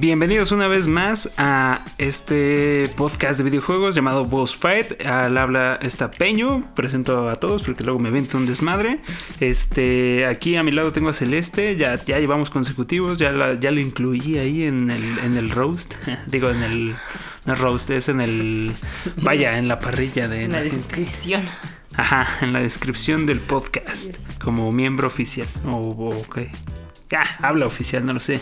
[0.00, 5.04] Bienvenidos una vez más a este podcast de videojuegos llamado Boss Fight.
[5.04, 6.62] Al habla está Peño.
[6.76, 9.00] Presento a todos porque luego me vente un desmadre.
[9.40, 11.74] Este, aquí a mi lado tengo a Celeste.
[11.74, 13.18] Ya, ya llevamos consecutivos.
[13.18, 15.94] Ya, la, ya lo incluí ahí en el, en el roast.
[16.28, 16.94] Digo, en el,
[17.44, 18.70] no roast, es en el.
[19.16, 20.44] Vaya, en la parrilla de.
[20.44, 21.42] En la descripción.
[21.96, 24.14] Ajá, en la descripción del podcast.
[24.40, 25.48] Como miembro oficial.
[25.66, 26.38] O, o ok.
[27.10, 28.40] Ya, habla oficial, no lo sé.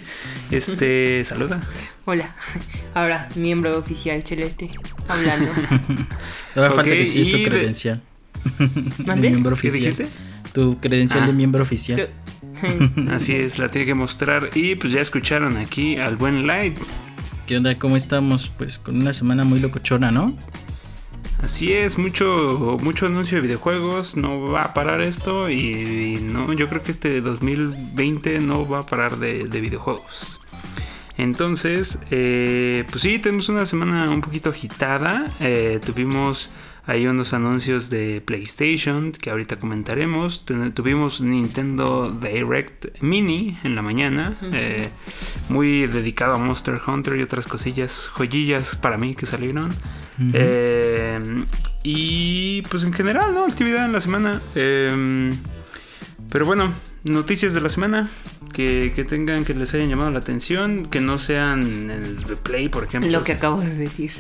[0.50, 1.60] Este, saluda.
[2.04, 2.34] Hola.
[2.94, 4.70] Ahora, miembro oficial celeste.
[5.08, 5.52] Hablando.
[6.56, 8.02] Ahora falta que sí tu de- credencial.
[9.16, 9.94] Miembro ¿Qué oficial.
[9.94, 10.08] dijiste?
[10.52, 11.26] Tu credencial Ah.
[11.26, 12.08] de miembro oficial.
[13.12, 14.50] Así es, la tiene que mostrar.
[14.54, 16.78] Y pues ya escucharon aquí al buen Light.
[17.46, 17.74] ¿Qué onda?
[17.76, 18.50] ¿Cómo estamos?
[18.56, 20.36] Pues con una semana muy locochona, ¿no?
[21.46, 24.16] Así es, mucho, mucho anuncio de videojuegos.
[24.16, 25.48] No va a parar esto.
[25.48, 30.40] Y, no, yo creo que este 2020 no va a parar de, de videojuegos.
[31.16, 35.24] Entonces, eh, pues sí, tenemos una semana un poquito agitada.
[35.38, 36.50] Eh, tuvimos
[36.86, 40.44] ahí unos anuncios de PlayStation que ahorita comentaremos.
[40.74, 44.36] Tuvimos Nintendo Direct Mini en la mañana.
[44.52, 44.88] eh,
[45.48, 49.70] muy dedicado a Monster Hunter y otras cosillas, joyillas para mí que salieron.
[50.32, 51.20] Eh,
[51.82, 53.44] y pues en general, ¿no?
[53.44, 54.40] Actividad en la semana.
[54.54, 55.32] Eh,
[56.30, 56.72] pero bueno,
[57.04, 58.10] noticias de la semana
[58.52, 62.84] que, que tengan, que les hayan llamado la atención, que no sean el replay, por
[62.84, 63.10] ejemplo.
[63.10, 64.12] Lo que acabo de decir.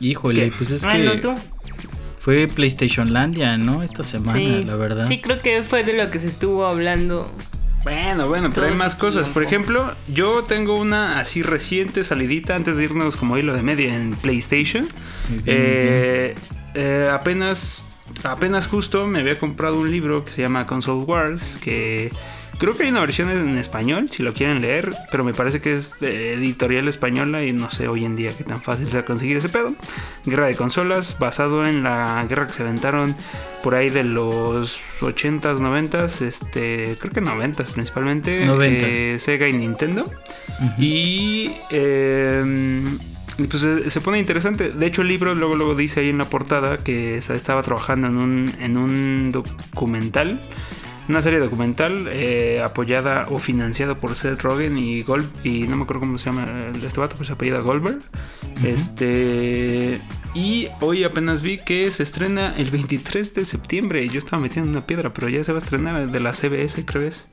[0.00, 0.52] Híjole, ¿Qué?
[0.56, 1.34] pues es ¿no que tú?
[2.22, 3.82] Fue PlayStation Landia, ¿no?
[3.82, 4.64] Esta semana, Sí.
[4.64, 5.06] la verdad.
[5.08, 7.28] Sí, creo que fue de lo que se estuvo hablando.
[7.82, 9.28] Bueno, bueno, pero hay más ese cosas.
[9.28, 13.96] Por ejemplo, yo tengo una así reciente salidita antes de irnos como hilo de media
[13.96, 14.86] en PlayStation.
[15.30, 16.34] Bien, Eh,
[16.74, 17.82] eh, apenas,
[18.22, 22.12] apenas justo me había comprado un libro que se llama Console Wars, que
[22.58, 25.74] creo que hay una versión en español, si lo quieren leer, pero me parece que
[25.74, 29.36] es de editorial española y no sé hoy en día qué tan fácil sea conseguir
[29.36, 29.74] ese pedo.
[30.24, 33.16] Guerra de consolas, basado en la guerra que se aventaron
[33.62, 38.60] por ahí de los 80s, 90s, este, creo que 90s principalmente, 90s.
[38.62, 40.10] eh, Sega y Nintendo.
[40.78, 42.84] Y eh,
[43.38, 44.70] y, pues eh, se pone interesante.
[44.70, 48.18] De hecho, el libro luego, luego dice ahí en la portada que estaba trabajando en
[48.18, 50.40] un, en un documental.
[51.08, 55.82] Una serie documental eh, apoyada o financiada por Seth Rogen y Gold y no me
[55.82, 56.46] acuerdo cómo se llama
[56.82, 58.00] este vato, pues se apellida Goldberg.
[58.64, 60.00] Este
[60.34, 64.08] y hoy apenas vi que se estrena el 23 de septiembre.
[64.08, 67.02] Yo estaba metiendo una piedra, pero ya se va a estrenar de la CBS, creo
[67.02, 67.28] es.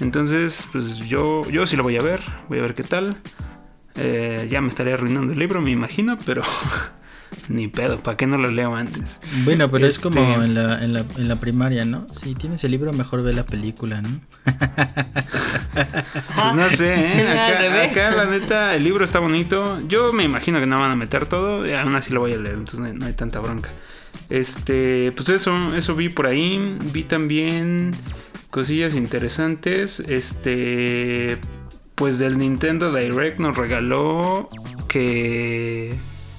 [0.00, 3.18] Entonces, pues yo, yo sí lo voy a ver, voy a ver qué tal.
[3.96, 6.42] Eh, ya me estaría arruinando el libro, me imagino, pero
[7.48, 9.20] ni pedo, ¿para qué no lo leo antes?
[9.44, 12.06] Bueno, pero Este- es como en la, en, la, en la primaria, ¿no?
[12.10, 14.20] Si tienes el libro, mejor ve la película, ¿no?
[15.74, 17.28] Pues no sé, ¿eh?
[17.90, 19.80] Acá, la neta, el libro está bonito.
[19.88, 22.36] Yo me imagino que no van a meter todo, y aún así lo voy a
[22.36, 23.70] leer, entonces no hay, no hay tanta bronca.
[24.30, 26.76] Este, pues eso, eso vi por ahí.
[26.92, 27.90] Vi también
[28.50, 30.00] cosillas interesantes.
[30.00, 31.38] Este,
[31.94, 34.48] pues del Nintendo Direct nos regaló
[34.88, 35.94] que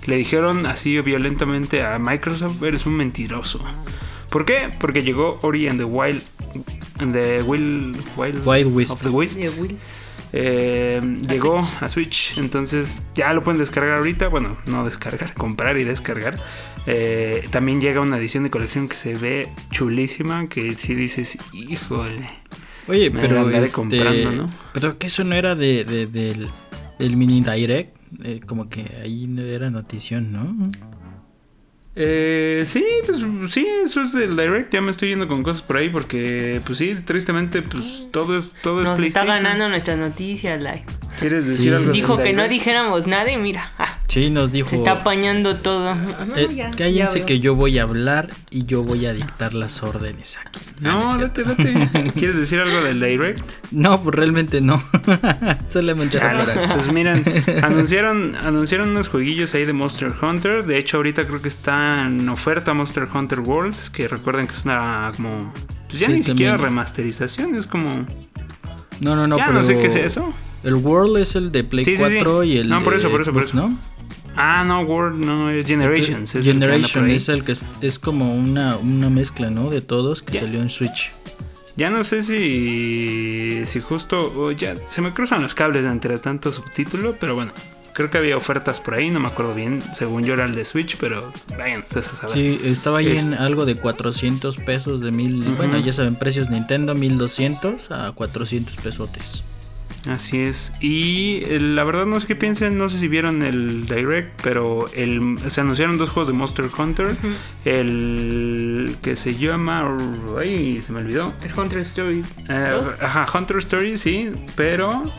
[0.08, 3.64] le dijeron así violentamente a Microsoft: eres un mentiroso.
[4.30, 4.70] ¿Por qué?
[4.80, 6.22] Porque llegó Ori and the Wild.
[7.00, 8.92] And the Wild, Wild, Wild Wisp.
[8.94, 9.56] of the Wisps.
[9.58, 9.78] De Will.
[10.38, 14.28] Eh, llegó a Switch, entonces ya lo pueden descargar ahorita.
[14.28, 16.38] Bueno, no descargar, comprar y descargar.
[16.88, 20.48] Eh, también llega una edición de colección que se ve chulísima.
[20.50, 22.28] Que si dices, híjole,
[22.88, 24.46] Oye, Me pero la andaré este, comprando, ¿no?
[24.74, 26.50] Pero que eso no era de, de- del,
[27.00, 30.70] del mini direct, Eh, como que ahí no era notición, ¿no?
[31.98, 34.74] Eh, sí, pues sí, eso es del Direct.
[34.74, 38.54] Ya me estoy yendo con cosas por ahí porque, pues sí, tristemente, pues todo es
[38.62, 40.84] todo es Nos está ganando nuestras noticias, Lai.
[41.20, 41.76] ¿Quieres decir Sí.
[41.76, 41.92] algo?
[41.92, 44.70] Dijo que no dijéramos nada y mira, ah, Sí, nos dijo.
[44.70, 45.92] se está apañando todo.
[45.92, 45.96] eh,
[46.28, 49.84] No, ya, cállense ya que yo voy a hablar y yo voy a dictar las
[49.84, 50.60] órdenes aquí.
[50.80, 51.64] No, date, cierto.
[51.64, 52.12] date.
[52.16, 53.42] ¿Quieres decir algo del Direct?
[53.72, 54.82] No, pues realmente no.
[55.70, 56.74] Solamente reparar.
[56.74, 57.24] Pues miren,
[57.64, 60.64] anunciaron, anunciaron unos jueguillos ahí de Monster Hunter.
[60.66, 63.90] De hecho, ahorita creo que está en oferta Monster Hunter Worlds.
[63.90, 65.52] Que recuerden que es una como.
[65.90, 68.06] Pues ya Sí, ni siquiera remasterización, es como.
[69.02, 69.38] No, no, no.
[69.38, 70.34] ya pero no sé qué es eso.
[70.66, 72.16] El World es el de Play Sí, sí, sí.
[72.16, 72.68] 4 y el.
[72.70, 73.56] No, por eso, por eso, por eso.
[73.56, 73.78] ¿no?
[74.36, 76.36] Ah, no, World, no, es Generations.
[76.36, 79.70] es Generation es el que es, es como una, una mezcla, ¿no?
[79.70, 81.12] De todos que salió en Switch.
[81.78, 83.62] Ya no sé si.
[83.66, 84.32] Si justo.
[84.36, 87.54] o ya se me cruzan los cables entre tanto subtítulo, pero bueno.
[87.94, 89.82] Creo que había ofertas por ahí, no me acuerdo bien.
[89.94, 92.34] Según yo era el de Switch, pero vayan ustedes a saber.
[92.36, 95.40] Sí, estaba ahí Es- en algo de 400 pesos de mil.
[95.40, 95.52] Ujú.
[95.56, 99.46] Bueno, ya saben, precios Nintendo 1200 a 400 pesotes.
[100.08, 100.72] Así es.
[100.80, 104.88] Y eh, la verdad no sé qué piensen, no sé si vieron el direct, pero
[104.94, 107.16] el, se anunciaron dos juegos de Monster Hunter.
[107.64, 109.98] El que se llama...
[110.40, 111.34] Ay, se me olvidó.
[111.42, 112.22] El Hunter Story.
[112.50, 115.12] Eh, ajá, Hunter Story, sí, pero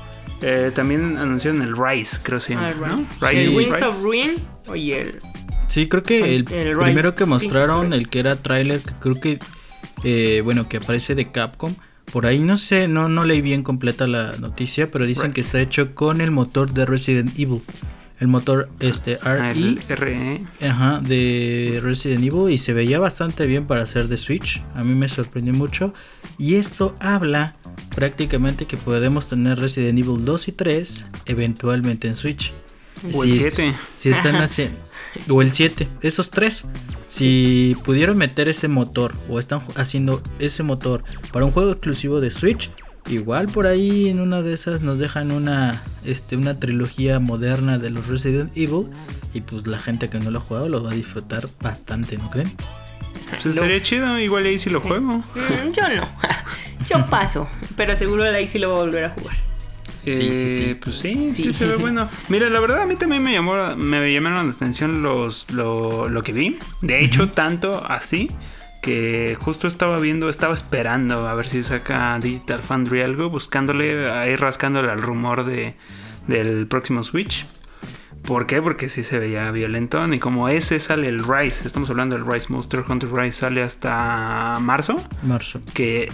[0.42, 2.66] eh, también anunciaron el Rise, creo que se llama.
[2.68, 2.96] Ah, el ¿no?
[2.96, 3.14] Rise.
[3.20, 3.86] Rise el y Wings Rise.
[3.86, 4.34] of Ruin.
[4.68, 5.20] Oye, el.
[5.68, 7.30] Sí, creo que el, El Rise, primero que sí.
[7.30, 9.38] mostraron, el que era tráiler, que creo que,
[10.04, 11.74] eh, bueno, que aparece de Capcom.
[12.12, 15.60] Por ahí no sé, no, no leí bien completa la noticia, pero dicen que está
[15.60, 17.62] hecho con el motor de Resident Evil.
[18.18, 20.40] El motor este Ah, RE el RE.
[20.66, 24.62] ajá, de Resident Evil y se veía bastante bien para ser de Switch.
[24.74, 25.92] A mí me sorprendió mucho.
[26.38, 27.56] Y esto habla
[27.94, 32.54] prácticamente que podemos tener Resident Evil 2 y 3 eventualmente en Switch.
[33.12, 33.74] O el Si- 7.
[33.98, 34.78] Si están haciendo.
[35.30, 36.64] O el 7, esos tres.
[37.06, 42.30] Si pudieron meter ese motor o están haciendo ese motor para un juego exclusivo de
[42.30, 42.70] Switch,
[43.08, 47.90] igual por ahí en una de esas nos dejan una, este, una trilogía moderna de
[47.90, 48.88] los Resident Evil.
[49.34, 52.28] Y pues la gente que no lo ha jugado lo va a disfrutar bastante, ¿no
[52.28, 52.50] creen?
[53.30, 54.88] Pues estaría chido, igual ahí sí lo Sí.
[54.88, 55.18] juego.
[55.18, 56.08] Mm, yo no.
[56.88, 57.48] yo paso.
[57.76, 59.36] Pero seguro la sí lo voy a volver a jugar.
[60.12, 60.64] Sí, sí, sí.
[60.70, 61.52] Eh, Pues sí, sí, Sí.
[61.52, 62.08] se ve bueno.
[62.28, 66.22] Mira, la verdad a mí también me llamó, me llamaron la atención los, lo, lo
[66.22, 66.58] que vi.
[66.82, 68.28] De hecho, tanto así
[68.82, 74.36] que justo estaba viendo, estaba esperando a ver si saca Digital Foundry algo, buscándole, ahí
[74.36, 75.74] rascándole al rumor de,
[76.28, 77.46] del próximo Switch.
[78.22, 78.60] ¿Por qué?
[78.60, 80.04] Porque sí se veía violento.
[80.12, 84.54] Y como ese sale el Rise, estamos hablando del Rise Monster Hunter Rise, sale hasta
[84.60, 84.96] marzo.
[85.22, 85.60] Marzo.
[85.74, 86.10] Que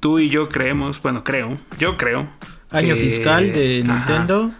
[0.00, 2.28] tú y yo creemos, bueno, creo, yo creo.
[2.70, 4.52] Año que- fiscal de ajá, Nintendo.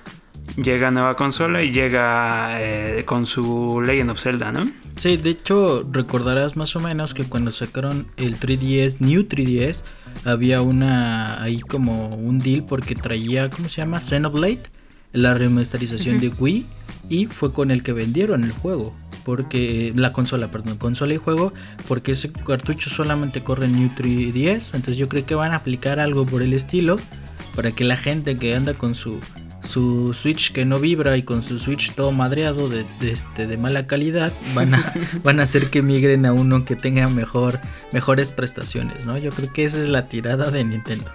[0.56, 4.66] llega nueva consola y llega eh, con su Legend of Zelda, ¿no?
[4.96, 9.82] Sí, de hecho recordarás más o menos que cuando sacaron el 3DS, New 3DS,
[10.24, 14.00] había una ahí como un deal porque traía, ¿cómo se llama?
[14.00, 14.60] Xenoblade,
[15.12, 16.66] la remasterización de Wii
[17.08, 18.94] y fue con el que vendieron el juego.
[19.24, 21.50] Porque la consola, perdón, consola y juego,
[21.88, 24.74] porque ese cartucho solamente corre en New 3DS.
[24.74, 26.96] Entonces yo creo que van a aplicar algo por el estilo
[27.54, 29.20] para que la gente que anda con su
[29.64, 33.56] su Switch que no vibra y con su Switch todo madreado de, de, este, de
[33.56, 34.92] mala calidad van a,
[35.24, 37.60] van a hacer que migren a uno que tenga mejor
[37.92, 39.18] mejores prestaciones, ¿no?
[39.18, 41.10] Yo creo que esa es la tirada de Nintendo.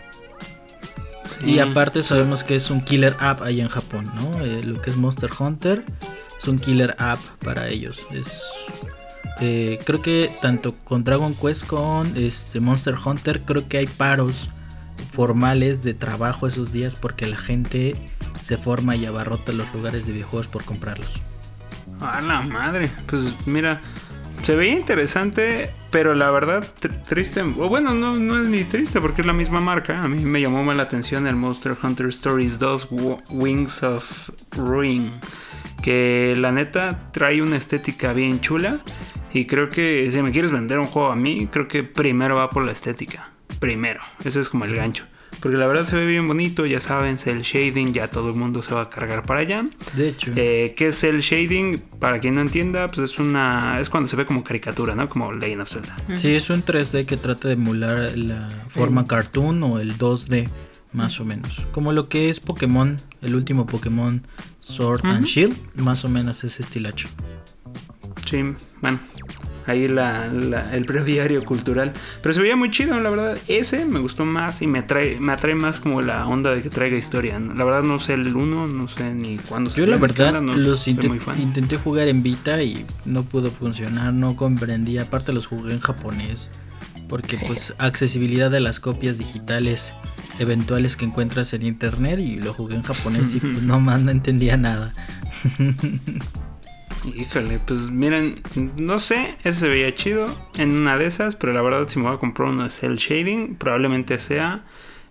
[1.46, 4.44] Y aparte sabemos que es un killer app ahí en Japón, ¿no?
[4.44, 5.84] Eh, lo que es Monster Hunter
[6.40, 8.00] es un killer app para ellos.
[8.12, 8.42] Es
[9.40, 14.50] eh, creo que tanto con Dragon Quest con este Monster Hunter creo que hay paros
[15.20, 17.98] formales de trabajo esos días porque la gente
[18.42, 21.10] se forma y abarrota los lugares de videojuegos por comprarlos.
[22.00, 22.90] A la madre.
[23.06, 23.82] Pues mira,
[24.46, 27.42] se veía interesante, pero la verdad tr- triste.
[27.42, 30.02] O bueno, no, no es ni triste porque es la misma marca.
[30.02, 34.30] A mí me llamó más la atención el Monster Hunter Stories 2 Wo- Wings of
[34.56, 35.12] Ruin.
[35.84, 38.80] Que la neta trae una estética bien chula.
[39.34, 42.50] Y creo que si me quieres vender un juego a mí, creo que primero va
[42.50, 43.29] por la estética.
[43.60, 44.02] Primero.
[44.24, 45.06] Ese es como el gancho.
[45.42, 48.62] Porque la verdad se ve bien bonito, ya saben, el shading, ya todo el mundo
[48.62, 49.66] se va a cargar para allá.
[49.96, 51.80] De hecho, Eh, ¿Qué es el shading?
[52.00, 53.80] Para quien no entienda, pues es una.
[53.80, 55.08] es cuando se ve como caricatura, ¿no?
[55.08, 55.96] Como Legend of Zelda.
[56.18, 60.50] sí es un 3D que trata de emular la forma cartoon o el 2D
[60.92, 61.56] más o menos.
[61.72, 64.26] Como lo que es Pokémon, el último Pokémon
[64.62, 65.26] Sword and.
[65.26, 67.08] Shield, más o menos ese estilacho.
[68.26, 68.44] Sí,
[68.82, 69.00] bueno.
[69.70, 71.94] Ahí la, la- el breviario cultural.
[72.22, 73.38] Pero se veía muy chido, la verdad.
[73.48, 76.70] Ese me gustó más y me atrae, me atrae más como la onda de que
[76.70, 77.40] traiga historia.
[77.40, 80.58] La verdad no sé el 1, no sé ni cuándo Yo la verdad onda, no
[80.58, 81.40] los soy inten- muy fan.
[81.42, 86.50] intenté jugar en Vita y no pudo funcionar, no comprendí, aparte los jugué en japonés,
[87.08, 89.94] porque pues accesibilidad de las copias digitales
[90.40, 94.12] eventuales que encuentras en internet y lo jugué en japonés y pues no más no
[94.12, 94.94] entendía nada.
[97.16, 98.36] Híjole, pues miren,
[98.78, 100.26] no sé, ese se veía chido
[100.58, 102.96] en una de esas, pero la verdad si me voy a comprar uno es el
[102.98, 104.66] shading, probablemente sea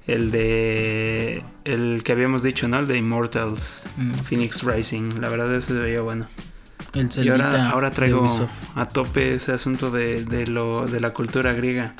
[0.06, 2.78] el de el que habíamos dicho, ¿no?
[2.78, 4.12] El de Immortals, Mm.
[4.12, 6.26] Phoenix Rising, la verdad ese se veía bueno.
[6.94, 8.26] El y ahora, traigo
[8.74, 11.94] a tope ese asunto de, de lo, de la cultura griega.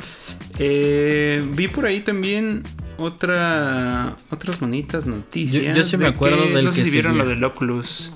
[0.59, 2.63] Eh, vi por ahí también
[2.97, 5.63] otra otras bonitas noticias.
[5.63, 8.11] Yo- yo sí me acuerdo del no sé que si vieron lo del Oculus.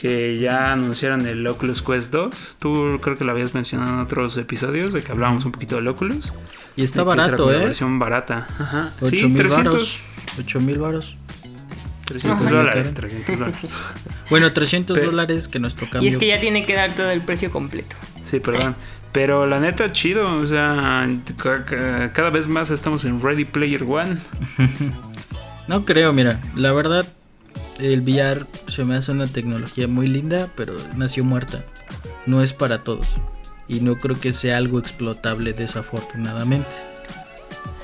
[0.00, 2.56] Que ya anunciaron el Oculus Quest 2.
[2.58, 5.88] Tú creo que lo habías mencionado en otros episodios de que hablábamos un poquito del
[5.88, 6.32] Oculus.
[6.74, 7.58] Y está De barato, ¿eh?
[7.58, 8.46] versión barata.
[8.58, 8.92] Ajá.
[9.02, 10.00] 8 Sí, mil 300, varos.
[10.38, 11.16] 8 mil varos.
[12.06, 12.50] 300 Ajá.
[12.56, 12.94] dólares.
[12.94, 13.58] 300 dólares.
[14.30, 16.10] Bueno, 300 Pero- dólares que nuestro Y cambio.
[16.10, 17.96] es que ya tiene que dar todo el precio completo.
[18.22, 18.76] Sí, perdón.
[19.12, 20.24] Pero la neta, chido.
[20.38, 24.16] O sea, ca- ca- cada vez más estamos en Ready Player One.
[25.68, 27.06] No creo, mira, la verdad,
[27.80, 31.64] el VR se me hace una tecnología muy linda, pero nació muerta.
[32.26, 33.08] No es para todos.
[33.68, 36.68] Y no creo que sea algo explotable desafortunadamente.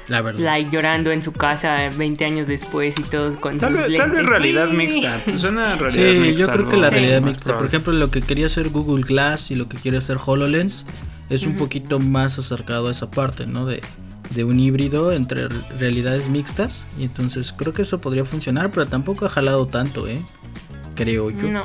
[0.08, 0.40] La verdad.
[0.40, 4.12] Like llorando en su casa 20 años después y todos con Tal sus vez, tal
[4.12, 4.76] vez realidad Sí.
[4.76, 5.20] mixta.
[5.36, 6.40] Suena realidad Sí, mixta.
[6.46, 6.94] yo creo que la Sí.
[6.94, 7.56] realidad mixta.
[7.58, 10.86] Por ejemplo, lo que quería hacer Google Glass y lo que quiere hacer HoloLens
[11.28, 13.66] es un poquito más acercado a esa parte, ¿no?
[13.66, 13.80] De,
[14.30, 16.84] de un híbrido entre re- realidades mixtas.
[16.98, 20.20] Y entonces creo que eso podría funcionar, pero tampoco ha jalado tanto, ¿eh?
[20.94, 21.48] Creo yo.
[21.50, 21.64] No.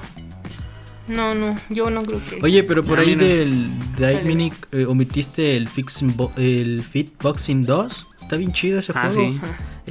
[1.08, 2.40] No, no, yo no creo que.
[2.44, 3.28] Oye, pero por Ah, ahí mira.
[3.28, 4.22] del de Dale.
[4.22, 8.08] iMini eh, omitiste el, Fixing Bo- el Fitboxing 2.
[8.22, 9.32] Está bien chido ese Ah, juego.
[9.32, 9.40] sí.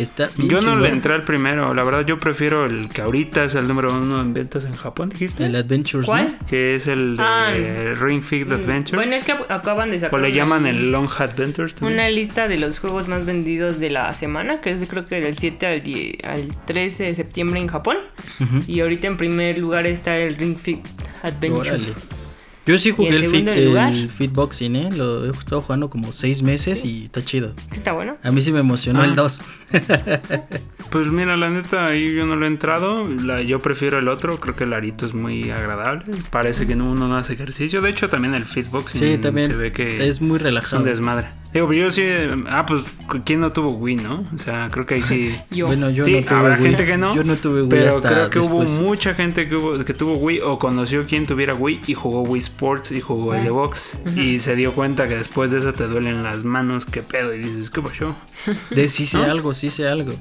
[0.01, 0.83] Está bien Yo no chingón.
[0.83, 1.75] le entré al primero.
[1.75, 5.11] La verdad, yo prefiero el que ahorita es el número uno en ventas en Japón,
[5.11, 5.45] dijiste.
[5.45, 6.37] El Adventures, ¿Cuál?
[6.41, 6.47] ¿no?
[6.47, 7.53] Que es el de Ah,
[8.01, 8.93] Ring Fit Mm, Adventures.
[8.97, 10.19] Bueno, es que acaban de sacar.
[10.19, 11.99] O le una- llaman el Long Adventures también.
[11.99, 15.37] Una lista de los juegos más vendidos de la semana, que es creo que del
[15.37, 17.99] 7 al, 10 al 13 de septiembre en Japón.
[18.41, 18.63] Ujú.
[18.67, 20.81] Y ahorita en primer lugar está el Ring Fit
[21.23, 21.71] Adventure.
[21.71, 21.87] Órale.
[22.67, 24.91] Yo sí jugué el, fit, el Fitboxing, ¿eh?
[24.97, 27.55] Lo he estado jugando como seis meses y está chido.
[27.73, 28.17] Está bueno.
[28.23, 29.07] A mí sí me emocionó Ah.
[29.07, 29.41] el 2.
[30.91, 33.09] Pues mira, la neta, ahí yo no lo he entrado.
[33.09, 34.39] La- yo prefiero el otro.
[34.41, 36.05] Creo que el arito es muy agradable.
[36.31, 37.81] Parece que no- uno no hace ejercicio.
[37.81, 40.83] De hecho, también el fitboxing Sí, también se ve que es muy es un relajado.
[40.85, 41.29] desmadre.
[41.53, 42.05] Digo, pero yo sí.
[42.49, 44.23] Ah, pues, ¿quién no tuvo Wii, no?
[44.35, 45.37] O sea, creo que ahí sí.
[45.51, 45.67] Yo.
[45.67, 46.63] Bueno, yo sí, no tuve habrá Wii.
[46.63, 47.15] gente que no.
[47.17, 50.13] Yo no tuve Wii Pero hasta creo que hubo mucha gente que, hubo- que tuvo
[50.17, 53.99] Wii o conoció quien tuviera Wii y jugó Wii Sports y jugó el de Box.
[54.17, 57.35] Y se dio cuenta que después de eso te duelen las manos, qué pedo.
[57.35, 58.15] Y dices, ¿qué pasó?
[58.71, 59.25] De sí sé ¿No?
[59.25, 60.13] algo, sí sé algo.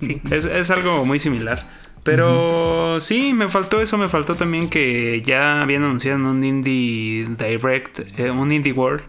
[0.00, 1.64] Sí, es, es algo muy similar.
[2.04, 7.24] Pero sí, me faltó eso, me faltó también que ya habían anunciado en un Indie
[7.24, 9.02] Direct, eh, un Indie World,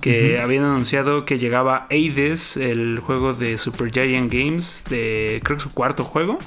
[0.00, 5.62] que habían anunciado que llegaba Hades, el juego de Super Giant Games, de creo que
[5.62, 6.38] su cuarto juego,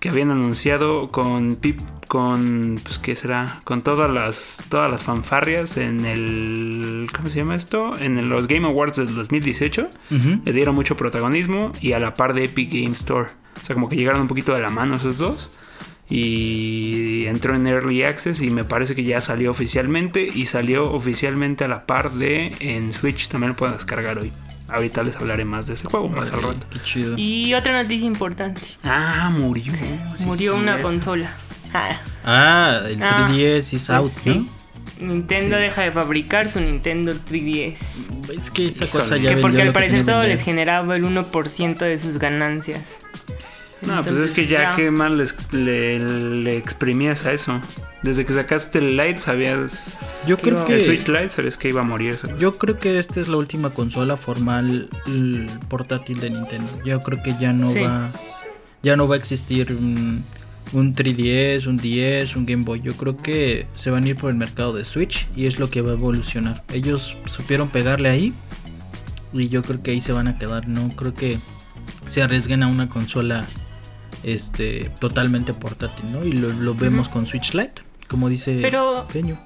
[0.00, 5.76] que habían anunciado con pip, con pues qué será, con todas las todas las fanfarrias
[5.76, 7.92] en el ¿cómo se llama esto?
[8.00, 10.40] En los Game Awards del 2018 Ujú.
[10.44, 13.30] le dieron mucho protagonismo y a la par de Epic Game Store.
[13.62, 15.50] O sea, como que llegaron un poquito de la mano esos dos.
[16.10, 20.26] Y entró en Early Access y me parece que ya salió oficialmente.
[20.34, 23.28] Y salió oficialmente a la par de en Switch.
[23.28, 24.32] También lo pueden descargar hoy.
[24.68, 26.66] Ahorita les hablaré más de ese juego más al rato.
[26.70, 27.14] Qué chido.
[27.18, 28.60] Y otra noticia importante.
[28.84, 29.72] Ah, murió.
[30.16, 31.34] Sí, Murió una consola.
[31.72, 34.30] Ah, Ah, el Ah, 3DS is out, sí.
[35.00, 35.06] ¿no?
[35.06, 35.62] Nintendo Sí.
[35.62, 38.10] deja de fabricar su Nintendo 3DS.
[38.36, 38.90] Es que esa Híjole.
[39.04, 42.18] cosa ya Que porque al que parecer que solo les generaba el 1% de sus
[42.18, 42.96] ganancias.
[43.80, 47.60] No, pues es que ya ya- qué mal les- le, le exprimías a eso.
[48.02, 50.00] Desde que sacaste el Lite sabías...
[50.26, 52.38] Yo creo Que- El que Switch Lite sabías que iba a morir esa cosa.
[52.38, 54.88] yo creo que esta es la última consola formal
[55.68, 56.68] portátil de Nintendo.
[56.84, 57.82] Yo creo que ya no Sí.
[57.82, 58.08] va
[58.82, 60.24] ya no va a existir un,
[60.72, 62.80] un 3DS, un 10, un Game Boy.
[62.82, 65.70] Yo creo que se van a ir por el mercado de Switch y es lo
[65.70, 66.62] que va a evolucionar.
[66.72, 68.32] Ellos supieron pegarle ahí
[69.32, 70.68] y yo creo que ahí se van a quedar.
[70.68, 71.38] No creo que
[72.06, 73.46] se arriesguen a una consola
[74.24, 76.24] este totalmente portátil, ¿no?
[76.24, 79.38] Y lo, lo vemos con Switch Lite, como dice Pero- Peño.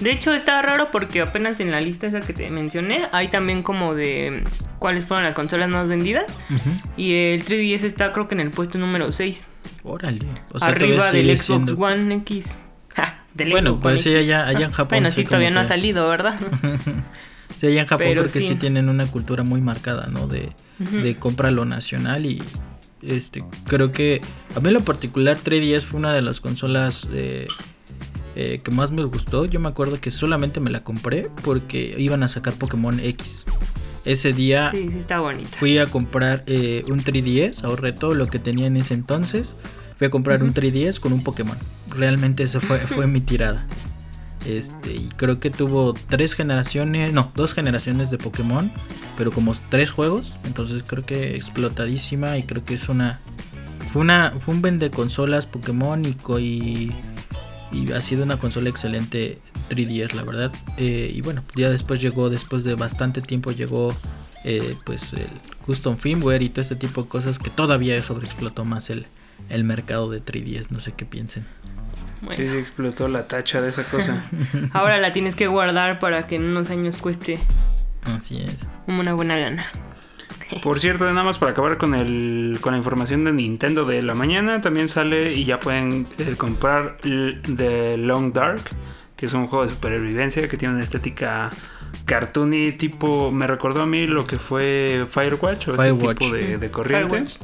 [0.00, 3.62] De hecho, está raro porque apenas en la lista esa que te mencioné, hay también
[3.62, 4.42] como de
[4.78, 6.24] cuáles fueron las consolas más vendidas.
[6.96, 9.44] Y el 3DS está creo que en el puesto número 6.
[9.82, 10.26] Órale.
[10.52, 12.46] O sea, arriba del Xbox siendo- One X.
[12.94, 14.88] Ja, del Bueno, Xbox pues One sí, allá, allá en Japón.
[14.98, 16.38] Bueno, sí, todavía no ha salido, ¿verdad?
[17.56, 18.48] Sí, allá en Japón Pero creo que sí.
[18.48, 18.54] sí.
[18.56, 20.26] tienen una cultura muy marcada, ¿no?
[20.26, 20.50] De,
[20.80, 20.96] Ujú.
[20.98, 22.42] de compra lo nacional y
[23.00, 24.20] este creo que
[24.56, 27.46] a mí en lo particular 3DS fue una de las consolas eh,
[28.34, 29.44] eh, que más me gustó.
[29.44, 33.44] Yo me acuerdo que solamente me la compré porque iban a sacar Pokémon X.
[34.04, 35.48] Ese día Sí, sí, está bonita.
[35.56, 39.54] fui a comprar eh, un 3DS, ahorré todo lo que tenía en ese entonces.
[39.98, 41.56] Fui a comprar un 3DS con un Pokémon.
[41.88, 43.66] Realmente esa fue, fue mi tirada.
[44.46, 48.70] Este, y creo que tuvo tres generaciones, no, dos generaciones de Pokémon,
[49.16, 50.38] pero como tres juegos.
[50.44, 53.20] Entonces creo que explotadísima y creo que es una.
[53.92, 56.92] Fue, una, fue un vende consolas Pokémon y, y,
[57.72, 60.52] y ha sido una consola excelente 3DS, la verdad.
[60.76, 63.94] Eh, y bueno, ya después llegó, después de bastante tiempo, llegó
[64.44, 65.26] eh, pues el
[65.64, 69.06] custom firmware y todo este tipo de cosas que todavía sobreexplotó más el,
[69.48, 70.66] el mercado de 3DS.
[70.70, 71.46] No sé qué piensen.
[72.20, 74.24] Bueno, Sí, se explotó la tacha de esa cosa.
[74.72, 77.38] ahora la tienes que guardar para que en unos años cueste
[78.04, 78.66] Así es.
[78.86, 79.66] una buena lana.
[80.62, 84.14] Por cierto, nada más para acabar con el con la información de Nintendo de la
[84.14, 88.62] mañana, también sale y ya pueden eh, comprar The Long Dark,
[89.24, 91.48] que es un juego de supervivencia que tiene una estética
[92.04, 96.20] cartoony tipo, me recordó a mí lo que fue Firewatch o Firewatch.
[96.20, 97.24] ese tipo de, de corriente.
[97.26, 97.38] Sí.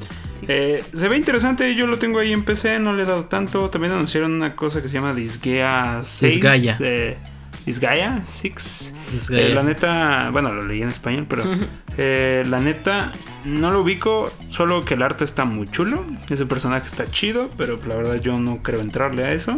[0.48, 3.70] Eh, se ve interesante, yo lo tengo ahí en PC, no le he dado tanto.
[3.70, 6.34] También anunciaron una cosa que se llama Disgaea 6.
[6.34, 6.76] Disgaea.
[6.80, 7.16] eh,
[7.64, 8.94] Disgaea 6.
[9.12, 9.46] Disgaea.
[9.48, 11.44] Eh, la neta, bueno, lo leí en español, pero
[11.96, 13.12] eh, la neta
[13.44, 16.04] no lo ubico, solo que el arte está muy chulo.
[16.28, 19.56] Ese personaje está chido, pero la verdad yo no creo entrarle a eso.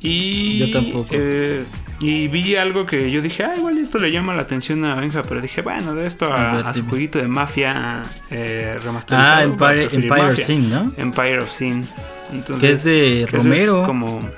[0.00, 1.08] Y, Yo tampoco.
[1.10, 1.64] eh,
[2.00, 5.22] y vi algo que yo dije, ah, igual esto le llama la atención a Benja,
[5.24, 9.36] pero dije, bueno, de esto a, A su jueguito de mafia eh, remasterizado.
[9.36, 10.44] Ah, Empire, Mafia.
[10.44, 10.90] Sin, ¿no?
[10.96, 11.86] Empire of Sin.
[12.32, 13.82] Entonces, Que es de Romero.
[13.84, 14.28] como...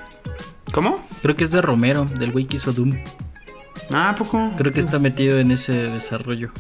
[0.73, 1.07] ¿Cómo?
[1.23, 2.97] Creo que es de Romero, del güey que hizo Doom.
[3.93, 4.53] Ah, ¿a poco?
[4.57, 6.51] Creo que está metido en ese desarrollo.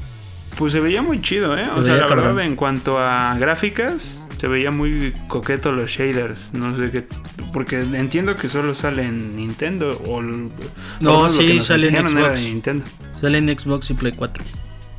[0.58, 1.64] Pues se veía muy chido, ¿eh?
[1.74, 6.52] O Se sea, la verdad, en cuanto a gráficas, se veía muy coqueto los shaders.
[6.52, 7.04] No sé qué.
[7.52, 9.96] Porque entiendo que solo sale en Nintendo.
[10.08, 10.20] O
[11.00, 12.32] No, sí, sale en Xbox.
[12.34, 12.84] de Nintendo.
[13.20, 14.42] Sale en Xbox y Play 4.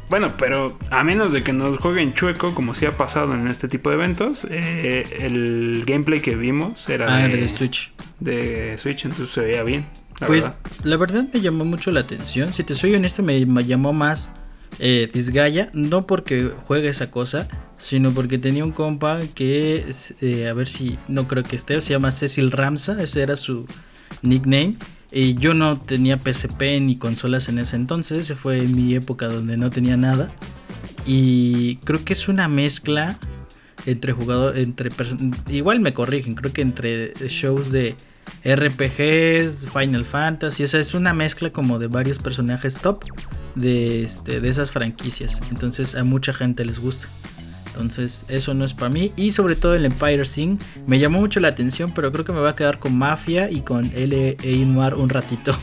[0.10, 3.68] Bueno, pero a menos de que nos jueguen chueco, como sí ha pasado en este
[3.68, 7.92] tipo de eventos, eh, el gameplay que vimos era Ah, de, de Switch.
[8.22, 9.84] de Switch, entonces se veía bien.
[10.22, 10.60] La Pues verdad.
[10.86, 12.48] la verdad me llamó mucho la atención.
[12.54, 14.30] Si te soy honesto, me, me llamó más
[14.80, 15.70] eh, Disgaea.
[15.74, 19.86] No porque juegue esa cosa, sino porque tenía un compa que,
[20.22, 23.02] eh, a ver si no creo que esté, se llama Cecil Ramsa.
[23.02, 23.66] Ese era su
[24.22, 24.76] nickname.
[25.12, 28.22] Y yo no tenía PSP ni consolas en ese entonces.
[28.22, 30.34] Ese fue mi época donde no tenía nada.
[31.06, 33.20] Y creo que es una mezcla
[33.86, 34.90] entre jugadores, entre
[35.50, 37.96] igual me corrigen, creo que entre shows de
[38.46, 43.04] RPGs, Final Fantasy, o es una mezcla como de varios personajes top
[43.56, 45.42] de, este, de esas franquicias.
[45.52, 47.08] Entonces a mucha gente les gusta.
[47.68, 49.12] Entonces eso no es para mí.
[49.16, 52.40] Y sobre todo el Empire Sing me llamó mucho la atención, pero creo que me
[52.40, 54.66] va a quedar con Mafia y con L.A.
[54.66, 55.58] Noir un ratito.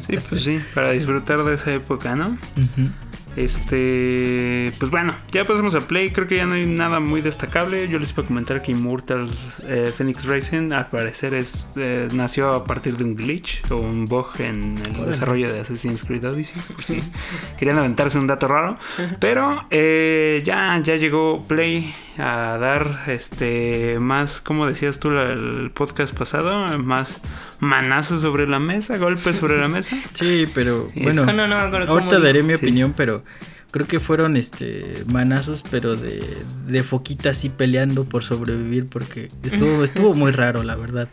[0.00, 2.26] Sí, pues sí, para disfrutar de esa época, ¿no?
[2.26, 2.90] Ujú.
[3.38, 6.10] Este, pues bueno, ya pasamos a Play.
[6.10, 7.86] Creo que ya no hay nada muy destacable.
[7.86, 12.52] Yo les iba a comentar que Immortals eh, Phoenix Racing, al parecer, es, eh, nació
[12.52, 16.60] a partir de un glitch o un bug en el desarrollo de Assassin's Creed Odyssey.
[17.58, 18.76] querían aventarse un dato raro,
[19.20, 26.12] pero eh, ya, ya llegó Play a dar este más, como decías tú el podcast
[26.16, 27.20] pasado, más
[27.60, 29.96] manazos sobre la mesa, golpes sobre la mesa.
[30.14, 32.64] Sí, pero bueno, no, no ahorita daré mi Sí.
[32.64, 33.24] opinión, pero
[33.70, 36.22] creo que fueron este manazos, pero de,
[36.66, 41.08] de foquita así peleando por sobrevivir, porque estuvo, estuvo muy raro, la verdad.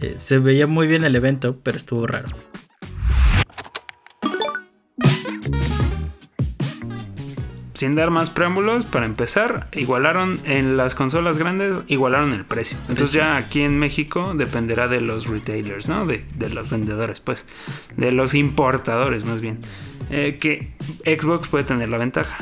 [0.00, 2.28] Eh, se veía muy bien el evento, pero estuvo raro.
[7.78, 12.76] Sin dar más preámbulos, para empezar, igualaron en las consolas grandes, igualaron el precio.
[12.88, 16.04] Entonces ya aquí en México dependerá de los retailers, ¿no?
[16.04, 17.46] De, de los vendedores, pues.
[17.96, 19.60] De los importadores, más bien.
[20.10, 20.72] Eh, que
[21.04, 22.38] Xbox puede tener la ventaja.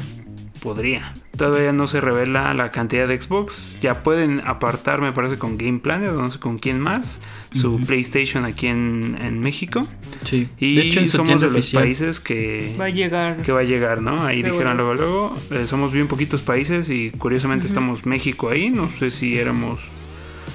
[0.67, 1.15] Podría.
[1.37, 3.79] Todavía no se revela la cantidad de Xbox.
[3.81, 7.21] Ya pueden apartar, me parece, con Game Planet, no sé con quién más.
[7.53, 7.79] Su.
[7.87, 9.87] PlayStation aquí en, en México.
[10.25, 11.85] Sí, Y somos de los oficial.
[11.85, 13.37] países que Va a llegar.
[13.43, 14.25] que va a llegar, ¿no?
[14.25, 14.95] Ahí dijeron bueno.
[14.95, 17.73] luego, luego, eh, somos bien poquitos países y curiosamente Ujú.
[17.73, 19.81] estamos México ahí, no sé si éramos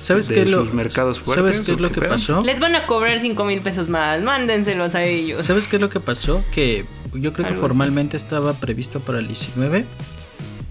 [0.03, 1.45] ¿Sabes qué es lo, sus mercados fuertes.
[1.57, 2.43] ¿sabes qué es lo que pasó?
[2.43, 4.21] Les van a cobrar 5 mil pesos más.
[4.21, 5.45] Mándenselos a ellos.
[5.45, 6.43] ¿Sabes qué es lo que pasó?
[6.51, 7.61] Que yo creo que así.
[7.61, 9.85] formalmente estaba previsto para el 19.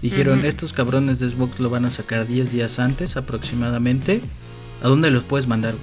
[0.01, 4.21] Dijeron, estos cabrones de Xbox lo van a sacar 10 días antes aproximadamente.
[4.83, 5.75] ¿A dónde los puedes mandar?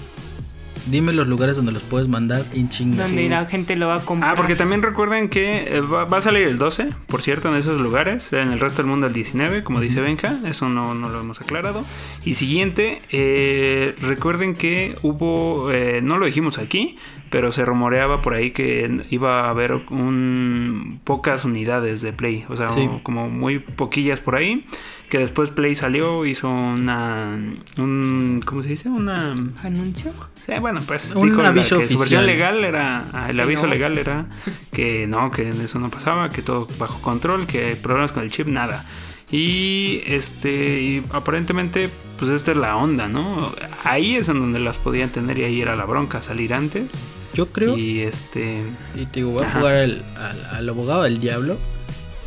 [0.90, 3.04] Dime los lugares donde los puedes mandar en chinga.
[3.04, 3.28] Donde Sí.
[3.28, 4.32] la gente lo va a comprar.
[4.32, 7.78] Ah, porque también recuerden que eh, va, a salir el 12, por cierto, en esos
[7.80, 8.32] lugares.
[8.32, 10.38] En el resto del mundo el 19, como dice Benja.
[10.46, 11.84] Eso no, no lo hemos aclarado.
[12.24, 16.96] Y siguiente, eh, recuerden que hubo, eh, no lo dijimos aquí,
[17.30, 22.44] pero se rumoreaba por ahí que iba a haber un, pocas unidades de Play.
[22.48, 22.88] O sea, Sí.
[23.02, 24.64] como muy poquillas por ahí.
[25.08, 27.38] Que después Play salió, hizo una...
[27.78, 28.90] Un, ¿Cómo se dice?
[28.90, 29.32] Una...
[29.62, 30.12] ¿Anuncio?
[30.34, 32.26] Sí, bueno, pues Un dijo la- aviso que su versión oficial.
[32.26, 33.68] legal era, ah, el aviso no.
[33.72, 34.26] legal era
[34.70, 38.48] que no, que eso no pasaba, que todo bajo control, que problemas con el chip,
[38.48, 38.84] nada.
[39.30, 41.88] Y este, y aparentemente,
[42.18, 43.50] pues esta es la onda, ¿no?
[43.84, 47.02] Ahí es en donde las podían tener y ahí era la bronca, salir antes.
[47.34, 48.62] Yo creo, Y este,
[48.96, 51.56] y te digo, voy a jugar al, al- al abogado del diablo.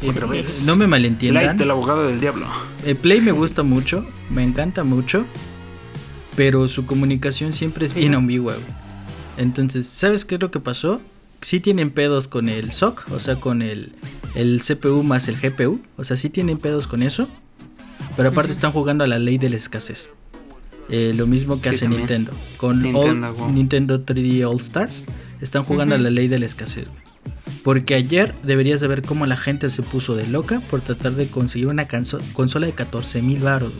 [0.01, 0.63] Eh, Otra vez.
[0.65, 1.57] No me Light malentiendan.
[1.57, 2.47] del abogado del diablo.
[2.85, 5.25] El Play me gusta mucho, me encanta mucho,
[6.35, 8.55] pero su comunicación siempre es bien ambigua.
[9.37, 11.01] Entonces, ¿sabes qué es lo que pasó?
[11.41, 13.93] Sí tienen pedos con el SOC, o sea, con el,
[14.35, 17.27] el CPU más el GPU, o sea, sí tienen pedos con eso,
[18.15, 20.13] pero aparte están jugando a la ley del escasez.
[20.91, 22.01] Eh, lo mismo que Sí, hace también.
[22.01, 22.31] Nintendo.
[22.57, 23.51] Con Nintendo, All- wow.
[23.51, 25.03] Nintendo 3D All Stars,
[25.41, 26.87] están jugando a la ley del escasez.
[26.87, 27.01] güey.
[27.63, 31.27] Porque ayer deberías de ver cómo la gente se puso de loca por tratar de
[31.27, 31.87] conseguir una
[32.33, 33.71] consola de 14 mil baros.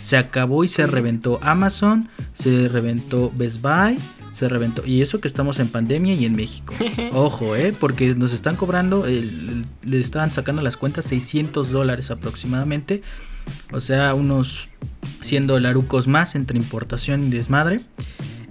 [0.00, 3.98] Se acabó y se reventó Amazon, se reventó Best Buy,
[4.32, 4.84] se reventó.
[4.84, 6.74] Y eso que estamos en pandemia y en México.
[7.12, 12.10] Ojo, eh, porque nos están cobrando, el- el- le estaban sacando las cuentas 600 dólares
[12.10, 13.02] aproximadamente.
[13.72, 14.68] O sea, unos
[15.20, 17.80] 100 dolarucos más entre importación y desmadre.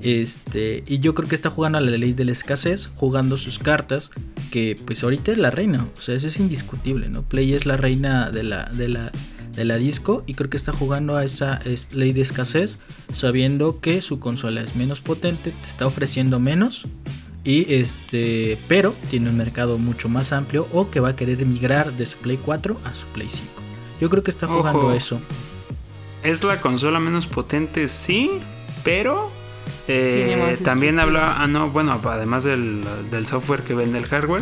[0.02, 3.58] Este, y yo creo que está jugando a la ley de la escasez, jugando sus
[3.58, 4.12] cartas,
[4.52, 7.22] que pues ahorita es la reina, o sea, eso es indiscutible, ¿no?
[7.24, 9.12] Play es la reina de la, de la,
[9.56, 12.78] de la disco y creo que está jugando a esa es- ley de escasez,
[13.14, 16.86] sabiendo que su consola es menos potente, te está ofreciendo menos.
[17.46, 21.94] Y este, pero tiene un mercado mucho más amplio o que va a querer migrar
[21.94, 23.63] de su Play 4 a su Play 5.
[24.04, 24.90] Yo creo que está jugando Ojo.
[24.90, 25.18] a eso.
[26.24, 28.30] Es la consola menos potente, sí,
[28.84, 29.32] pero
[29.88, 31.00] eh, también exclusivas.
[31.32, 34.42] habla, ah no, bueno, además del, del software que vende el hardware,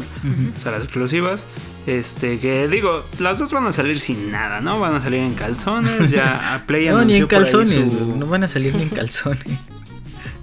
[0.58, 1.46] o sea, las exclusivas,
[1.86, 4.80] este, que digo, las dos van a salir sin nada, ¿no?
[4.80, 8.44] Van a salir en calzones, ya a Play No, ni en calzones, su- no van
[8.44, 9.46] a salir ni en calzones.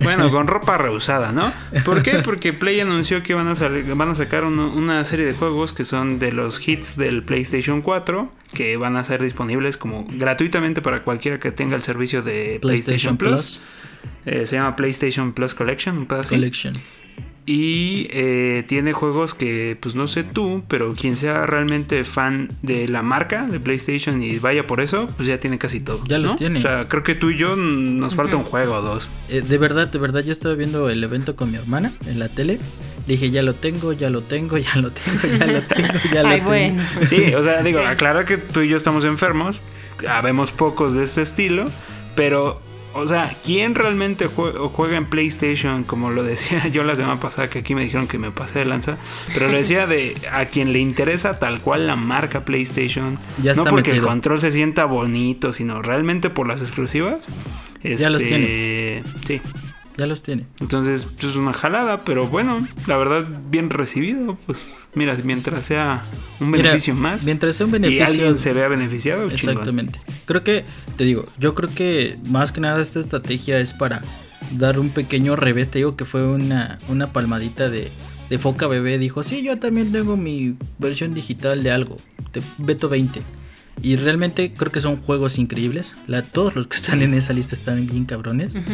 [0.00, 1.52] Bueno, con ropa reusada, ¿no?
[1.84, 2.18] ¿Por qué?
[2.24, 5.72] Porque Play anunció que van a, salir- van a sacar uno- una serie de juegos
[5.72, 10.82] que son de los hits del PlayStation 4, que van a ser disponibles como gratuitamente
[10.82, 13.58] para cualquiera que tenga el servicio de PlayStation, PlayStation Plus.
[13.58, 13.60] Plus
[14.26, 16.34] Eh, se llama PlayStation Plus Collection, un pedazo así.
[17.50, 22.86] Y eh, tiene juegos que, pues no sé tú, pero quien sea realmente fan de
[22.88, 26.04] la marca de PlayStation y vaya por eso, pues ya tiene casi todo.
[26.06, 26.58] Ya los tiene.
[26.58, 29.08] O sea, creo que tú y yo nos falta un juego o dos.
[29.30, 32.28] Eh, de verdad, de verdad, yo estaba viendo el evento con mi hermana en la
[32.28, 32.58] tele.
[33.06, 36.22] Le dije, ya lo tengo, ya lo tengo, ya lo tengo, ya lo tengo, ya
[36.24, 36.48] lo Ay, tengo.
[36.50, 36.82] bueno.
[37.08, 37.86] Sí, o sea, digo, Sí.
[37.86, 39.62] aclarar que tú y yo estamos enfermos,
[40.06, 41.70] habemos pocos de este estilo,
[42.14, 42.60] pero,
[42.98, 45.84] o sea, ¿quién realmente juega en PlayStation?
[45.84, 48.64] Como lo decía yo la semana pasada, que aquí me dijeron que me pasé de
[48.64, 48.96] lanza,
[49.32, 53.64] pero lo decía de a quien le interesa tal cual la marca PlayStation, Ya no
[53.64, 57.28] porque el control se sienta bonito, sino realmente por las exclusivas.
[57.82, 59.40] Ya los Este, Sí.
[59.98, 60.46] Ya los tiene.
[60.60, 64.38] Entonces, pues, es una jalada, pero bueno, la verdad, bien recibido.
[64.46, 64.60] Pues,
[64.94, 66.04] mira, mientras sea
[66.40, 67.24] un Mira, beneficio más.
[67.24, 69.56] mientras sea un Y beneficio- alguien se vea beneficiado, chingón.
[69.56, 70.00] Exactamente.
[70.24, 70.64] Creo que,
[70.96, 74.00] te digo, yo creo que más que nada esta estrategia es para
[74.56, 75.68] dar un pequeño revés.
[75.70, 77.90] Te digo que fue una, una palmadita de,
[78.30, 78.98] de foca bebé.
[78.98, 81.96] Dijo, sí, yo también tengo mi versión digital de algo,
[82.32, 83.20] de Beto 20.
[83.80, 85.94] Y realmente creo que son juegos increíbles.
[86.08, 88.54] La, todos los que están en esa lista están bien cabrones.
[88.56, 88.72] Ujú.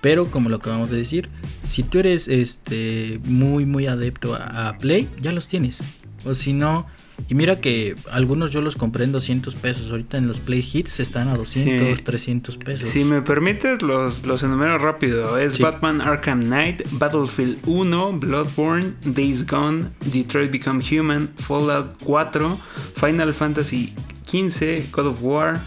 [0.00, 1.28] Pero como lo acabamos de decir,
[1.64, 5.78] si tú eres este muy muy adepto a, a Play, ya los tienes.
[6.24, 6.86] O si no,
[7.28, 9.90] y mira que algunos yo los compré en 200 pesos.
[9.90, 12.04] Ahorita en los Play Hits están a 200, Sí.
[12.04, 12.88] 300 pesos.
[12.88, 15.38] Si me permites, los, los enumero rápido.
[15.38, 15.62] Es Sí.
[15.62, 22.58] Batman Arkham Knight, Battlefield 1, Bloodborne, Days Gone, Detroit Become Human, Fallout 4,
[22.96, 23.94] Final Fantasy
[24.26, 25.60] 15, God of War,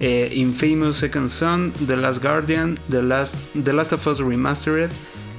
[0.00, 4.90] eh, Infamous Second Son, The Last Guardian, The Last, The Last of Us Remastered.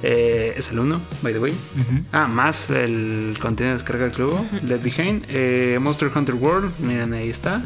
[0.06, 1.54] eh, es el 1, by the way.
[2.12, 4.34] Ah, más el contenido de descarga del club,
[4.68, 7.62] Left Behind, eh, Monster Hunter World, miren ahí está,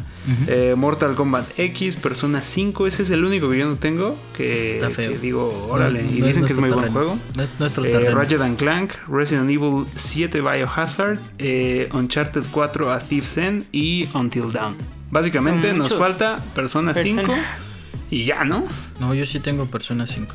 [0.47, 4.75] eh, Mortal Kombat X, Persona 5, ese es el único que yo no tengo, que,
[4.75, 5.11] Está feo.
[5.11, 7.19] que digo, órale, No- y no dicen que es muy buen juego.
[7.35, 8.09] No es nuestro Eh.
[8.09, 14.49] Ratchet and Clank, Resident Evil 7 Biohazard, eh, Uncharted 4 A Thief's End y Until
[14.53, 14.75] Dawn.
[15.11, 17.43] Básicamente nos falta Persona 5 Persona.
[18.11, 18.63] y ya, ¿no?
[18.99, 20.33] No, yo sí tengo Persona 5.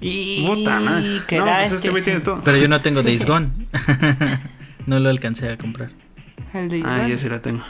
[0.00, 1.20] Y Puta madre.
[1.38, 2.42] No, pues este güey tiene todo.
[2.44, 3.48] Pero yo no tengo Days Gone.
[4.86, 5.90] no lo alcancé a comprar.
[6.52, 7.64] El de Ah, yo sí la tengo.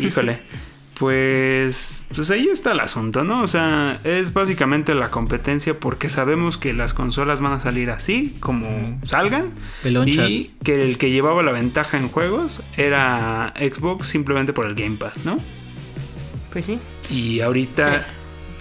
[0.00, 0.42] Híjole.
[0.98, 3.42] Pues, pues ahí está el asunto, ¿no?
[3.42, 8.34] O sea, es básicamente la competencia porque sabemos que las consolas van a salir así,
[8.40, 9.50] como salgan.
[9.82, 10.30] Pelonchas.
[10.30, 14.96] Y que el que llevaba la ventaja en juegos era Xbox simplemente por el Game
[14.96, 15.36] Pass, ¿no?
[16.50, 16.78] Pues sí.
[17.10, 18.06] Y ahorita,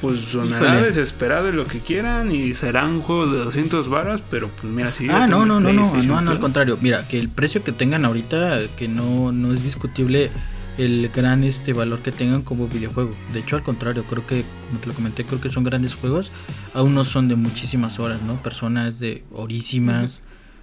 [0.01, 0.87] pues sonará Híjole.
[0.87, 4.91] desesperado y lo que quieran y será un juego de 200 varas, pero pues mira,
[4.91, 6.77] si yo Ah, no, no, no, no, no, no, al contrario.
[6.81, 10.31] Mira, que el precio que tengan ahorita, que no, no es discutible
[10.77, 13.11] el gran este valor que tengan como videojuego.
[13.33, 16.31] De hecho, al contrario, creo que, como te lo comenté, creo que son grandes juegos.
[16.73, 18.35] Aún no son de muchísimas horas, ¿no?
[18.43, 20.21] Personas de horísimas.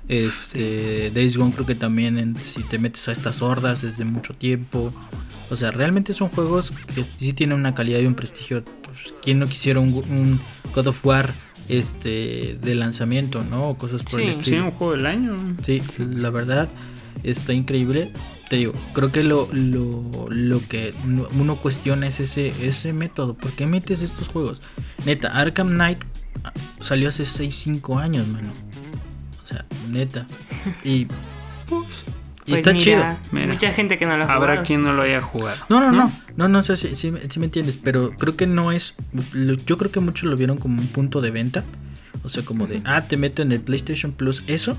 [0.09, 4.35] Este, Days Gone creo que también en- si te metes a estas hordas desde mucho
[4.35, 4.93] tiempo.
[5.51, 8.65] O sea, realmente son juegos que sí tienen una calidad y un prestigio.
[8.83, 10.41] Pues, ¿Quién no quisiera un, un
[10.75, 11.33] God of War
[11.69, 13.71] este de lanzamiento, ¿no?
[13.71, 14.65] O cosas por el Sí, Sí, estilo.
[14.67, 15.37] un juego del año.
[15.65, 16.69] Sí, la verdad
[17.23, 18.13] está increíble.
[18.49, 23.35] Te digo, creo que lo, lo, lo que no- uno cuestiona es ese, ese método.
[23.35, 24.61] ¿Por qué metes estos juegos?
[25.07, 25.99] Neta, Arkham Knight
[26.81, 28.53] salió hace 6, 5 años, mano.
[29.43, 30.27] O sea, neta.
[30.85, 31.07] Y
[32.45, 33.05] Y está chido.
[33.31, 33.47] Mira.
[33.47, 34.63] Mucha gente que no lo ha Habrá jugado.
[34.67, 35.65] quien no lo haya jugado.
[35.69, 38.73] No, no, no, no, no sé si, si, si me entiendes, pero creo que no
[38.73, 38.95] es,
[39.33, 41.63] lo- yo creo que muchos lo vieron como un punto de venta,
[42.25, 44.77] o sea, como de, ah, te meto en el PlayStation Plus eso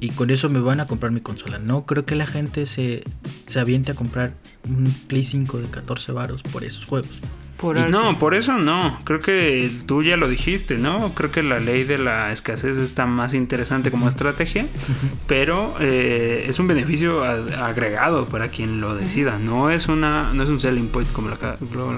[0.00, 1.58] y con eso me van a comprar mi consola.
[1.58, 3.04] No, creo que la gente se,
[3.46, 4.34] se aviente a comprar
[4.68, 7.20] un Play 5 de 14 varos por esos juegos.
[7.56, 8.98] Por Y no, por eso no.
[9.04, 11.12] Creo que tú ya lo dijiste, ¿no?
[11.14, 14.66] Creo que la ley de la escasez está más interesante como estrategia,
[15.26, 19.38] pero eh, es un beneficio agregado para quien lo decida.
[19.38, 21.38] No es una, no es un selling point como lo,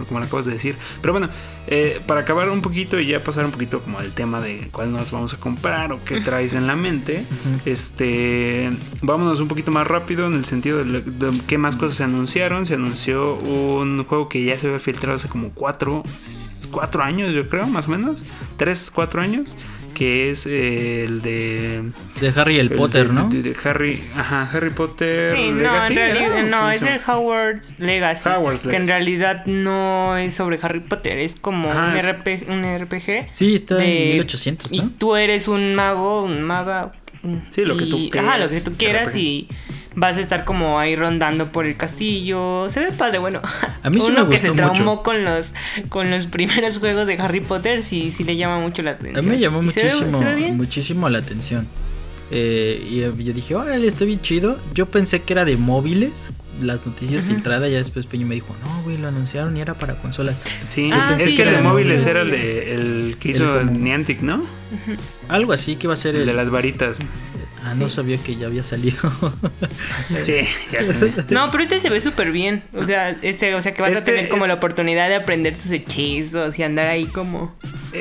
[0.07, 0.77] como lo acabas de decir.
[1.01, 1.29] Pero bueno,
[1.69, 4.92] eh, para acabar un poquito y ya pasar un poquito como al tema de cuál
[4.92, 7.25] nos vamos a comprar o qué traes en la mente,
[7.64, 8.71] este,
[9.03, 12.66] vámonos un poquito más rápido en el sentido de, de qué más cosas se anunciaron.
[12.66, 16.03] Se anunció un juego que ya se había filtrado hace como cuatro,
[16.71, 18.25] cuatro años, yo creo, más o menos,
[18.57, 19.55] tres, cuatro años,
[19.95, 23.29] que es eh, el de De Harry el, Potter, de- ¿no?
[23.31, 25.35] de- de Harry, ajá, Harry Potter.
[25.35, 27.01] Sí, no, en realidad, no, ¿Cómo es el?
[27.07, 28.29] Howard's Legacy.
[28.29, 32.45] Hogwarts Que en realidad no es sobre Harry Potter, es como Ajá, un, es- RP,
[32.49, 33.29] un RPG.
[33.33, 34.91] Sí, está de- en 1800, Y ¿no?
[34.99, 36.93] tú eres un mago, un maga.
[37.51, 39.49] Sí, lo que tú Ajá, quieras, lo que tú quieras y
[39.95, 42.69] vas a estar como ahí rondando por el castillo.
[42.69, 43.41] Se ve padre, bueno.
[43.83, 45.03] A mí sí Uno me que se traumó mucho.
[45.03, 45.53] con los
[45.89, 49.25] con los primeros juegos de Harry Potter, sí, sí le llama mucho la A atención.
[49.25, 50.57] mí me llamó Y se ve- muchísimo, se ve bien.
[50.57, 51.67] muchísimo la atención.
[52.31, 54.59] Eh, y yo dije, órale, está bien chido.
[54.75, 56.12] Yo pensé que era de móviles,
[56.61, 57.71] las noticias filtradas.
[57.71, 60.37] Ya después Peña me dijo, no, güey, lo anunciaron y era para consolas.
[60.66, 63.66] Sí, Ah, es sí, que el de móviles era el de el que hizo El
[63.69, 64.45] como- Niantic, ¿no?
[65.29, 66.27] Algo así que iba a ser El el.
[66.29, 66.99] de las varitas.
[67.64, 68.97] Ah, no sabía que ya había salido.
[70.23, 70.35] Sí,
[70.73, 71.25] ya tenía.
[71.31, 72.62] No, pero este se ve súper bien.
[72.75, 75.57] O sea, este, o sea que vas Este a tener como la oportunidad de aprender
[75.57, 77.55] tus hechizos y andar ahí como.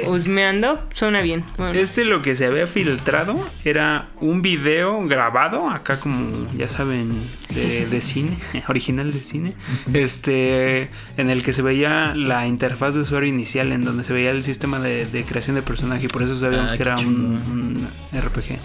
[0.07, 0.79] Husmeando.
[0.93, 1.43] Suena bien.
[1.57, 7.11] Bueno, Este lo que se había filtrado era un video grabado, acá como ya saben,
[7.53, 9.53] de, de cine, original de cine,
[9.93, 14.31] este, en el que se veía la interfaz de usuario inicial, en donde se veía
[14.31, 17.87] el sistema de, de creación de personaje, y por eso sabíamos Ah, que era un
[18.13, 18.57] RPG.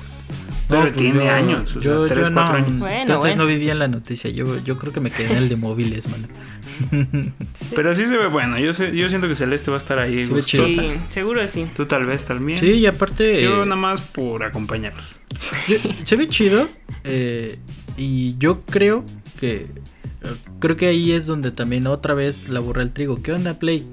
[0.70, 2.78] Pero No, pues tiene yo- años, o yo- sea, 3, yo 4 no, años.
[2.80, 3.42] Bueno, Entonces bueno.
[3.42, 4.30] no vivía en la noticia.
[4.30, 6.28] Yo, yo creo que me quedé en el de móviles, mano.
[7.76, 10.26] Pero sí se ve bueno, yo, sé, yo siento que Celeste va a estar ahí.
[10.26, 10.68] Gustosa.
[10.68, 11.66] sí, seguro sí.
[11.76, 12.61] Tú tal vez también.
[12.61, 13.42] Sí, y aparte.
[13.42, 15.16] Yo eh, nada más por acompañarlos.
[16.04, 16.68] Se ve chido.
[17.04, 17.59] eh,
[17.96, 19.04] y yo creo
[19.40, 19.66] que.
[20.59, 23.22] Creo que ahí es donde también otra vez la borra el trigo.
[23.22, 23.87] ¿Qué onda, Play?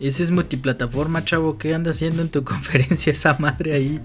[0.00, 1.56] Ese es multiplataforma, chavo.
[1.58, 4.00] ¿Qué anda haciendo en tu conferencia esa madre ahí?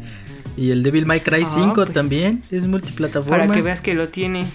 [0.56, 1.94] Y el Devil May Cry Ah, 5 pues.
[1.94, 3.38] también es multiplataforma.
[3.46, 4.46] Para que veas que lo tiene.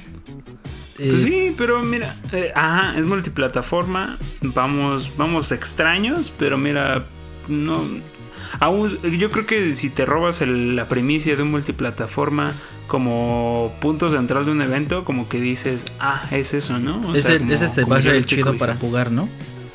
[0.97, 4.17] Pues Es- sí, pero mira, eh, ajá, es multiplataforma.
[4.43, 7.05] Vamos, vamos extraños, pero mira,
[7.49, 7.85] no.
[8.61, 12.53] Aún, yo creo que si te robas el- la primicia de un multiplataforma
[12.87, 16.99] como punto central de un evento, como que dices, ah, es eso, ¿no?
[17.01, 19.29] O sea, ese, como- ese el estoy chido para jugar, ¿no?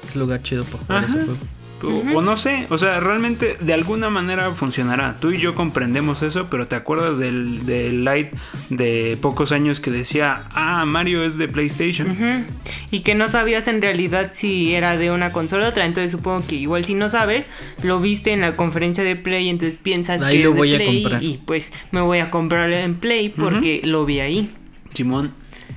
[0.10, 1.08] Es lugar chido para jugar Ajá.
[1.14, 1.40] ese juego.
[1.84, 5.15] O, o no sé, o sea, realmente de alguna manera funcionará.
[5.19, 8.30] Tú y yo comprendemos eso, pero ¿te acuerdas del, del light
[8.69, 12.46] de pocos años que decía, ah, Mario es de PlayStation?
[12.91, 15.86] Y que no sabías en realidad si era de una consola o otra.
[15.86, 17.48] Entonces supongo que igual si no sabes,
[17.84, 20.74] lo viste en la conferencia de Play, entonces piensas Ahí que lo es de voy
[20.74, 21.24] a Play comprar.
[21.24, 24.52] y pues me voy a comprar en Play porque lo vi ahí.
[24.93, 25.32] Simón.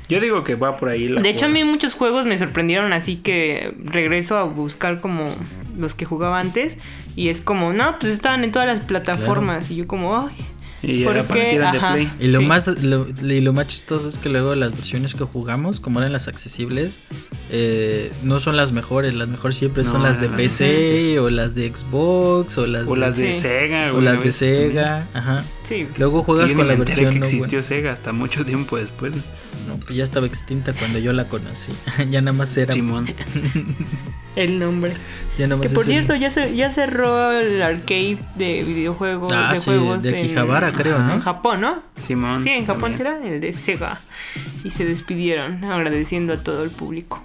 [0.08, 2.92] Yo digo que va por ahí la De hecho, a mí muchos juegos me sorprendieron,
[2.92, 5.34] así que regreso a buscar como
[5.78, 6.76] los que jugaba antes.
[7.16, 9.70] Y es como, no, pues estaban en todas las plataformas.
[9.70, 10.34] Y yo como, ay,
[10.82, 11.78] Y ¿por era para que de.
[11.80, 12.10] Play.
[12.20, 12.46] Y lo, Sí.
[12.46, 16.12] más, lo, y lo más chistoso es que luego las versiones que jugamos, como eran
[16.12, 17.00] las accesibles,
[17.50, 19.14] eh, no son las mejores.
[19.14, 20.36] Las mejores siempre son No, las de no, no.
[20.36, 23.40] PC o las de Xbox o las O de, las de Sí.
[23.40, 23.92] Sega.
[23.94, 24.70] o las a de veces también.
[24.72, 25.06] Sega.
[25.14, 25.44] Ajá.
[25.64, 25.88] Sí.
[25.98, 27.62] Luego juegas con la versión que no existió buena.
[27.64, 29.14] Sega hasta mucho tiempo después.
[29.66, 31.72] No, pues ya estaba extinta cuando yo la conocí.
[32.10, 32.72] ya nada más era.
[32.72, 33.08] Simón.
[34.36, 34.92] El nombre.
[35.38, 39.32] Ya nada más Que por el- cierto, ya, se, ya cerró el arcade de videojuegos.
[39.34, 41.14] Ah, de sí, juegos de en- creo, ¿no?
[41.14, 41.82] En Japón, ¿no?
[41.96, 42.42] Simón.
[42.42, 43.98] Sí, en Japón será el de Sega.
[44.62, 47.24] Y se despidieron agradeciendo a todo el público.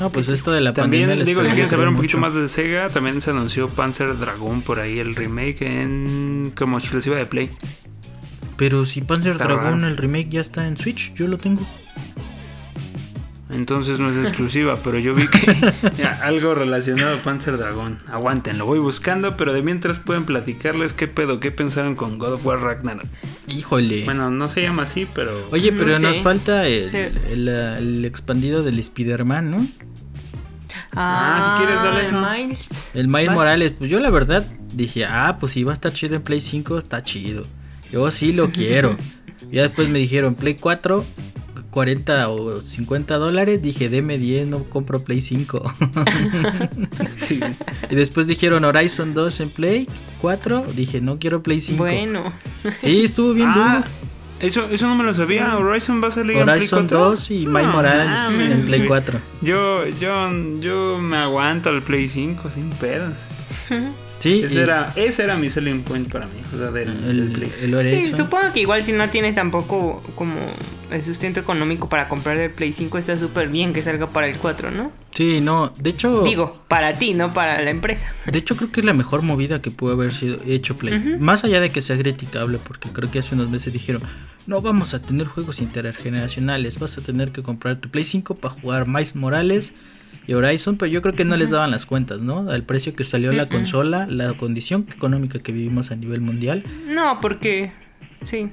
[0.00, 2.26] No, pues esto de la También, pandemia les digo, si quieren saber un poquito mucho.
[2.26, 7.16] más de Sega, también se anunció Panzer Dragon por ahí, el remake en como exclusiva
[7.16, 7.50] de Play.
[8.60, 9.88] Pero si Panzer Está Dragon, raro.
[9.88, 11.66] el remake ya está en Switch, yo lo tengo.
[13.48, 15.56] Entonces no es exclusiva, pero yo vi que
[15.98, 17.96] ya, algo relacionado a Panzer Dragon.
[18.12, 22.34] Aguanten, lo voy buscando, pero de mientras pueden platicarles qué pedo, qué pensaron con God
[22.34, 23.06] of War Ragnarok.
[23.56, 24.04] Híjole.
[24.04, 26.02] Bueno, no se llama así, pero Oye, No pero sé.
[26.02, 26.96] nos falta el, Sí.
[27.32, 29.66] el, el expandido del Spider-Man, ¿no?
[30.92, 32.20] Ah, si quieres, dale eso.
[32.20, 32.68] Miles.
[32.94, 33.32] El Miles.
[33.32, 34.44] Morales, pues yo la verdad
[34.74, 37.44] dije, ah, pues si va a estar chido en Play 5, está chido.
[37.92, 38.96] Yo sí lo quiero.
[39.50, 41.04] ya después me dijeron, Play 4,
[41.70, 45.72] 40 o 50 dólares, dije, deme 10, no compro Play 5.
[47.26, 47.40] Sí.
[47.90, 49.88] y después dijeron Horizon 2 en Play
[50.20, 51.78] 4, dije, no quiero Play 5.
[51.82, 52.24] Bueno.
[52.78, 53.88] Sí, estuvo bien Ah, duro.
[54.40, 55.56] eso, eso no me lo sabía.
[55.56, 56.98] Horizon va a salir en Play Horizon 4.
[57.10, 58.88] 2 y No Morales mames, en Play güey.
[58.88, 59.20] 4.
[59.42, 63.14] Yo, yo, yo me aguanto el Play 5 sin pedos.
[64.20, 66.38] Sí, Ese y era, ese era mi selling point para mí.
[66.54, 67.52] O sea, del, del el, Play.
[67.62, 70.34] el Sí, supongo que igual si no tienes tampoco como
[70.90, 74.36] el sustento económico para comprar el Play 5 está súper bien que salga para el
[74.36, 74.92] 4, ¿no?
[75.14, 78.12] Sí, no, de hecho, Digo, para ti, no para la empresa.
[78.26, 81.16] de hecho creo que es la mejor movida que pudo haber sido hecho Play.
[81.18, 84.02] Más allá de que sea criticable, porque creo que hace unos meses dijeron,
[84.46, 88.54] no vamos a tener juegos intergeneracionales, vas a tener que comprar tu Play 5 para
[88.54, 89.72] jugar Miles Morales
[90.30, 92.48] y Horizon, pero yo creo que no les daban las cuentas, ¿no?
[92.50, 96.62] Al precio que salió la consola, la condición económica que vivimos a nivel mundial.
[96.86, 97.72] No, porque
[98.22, 98.48] sí.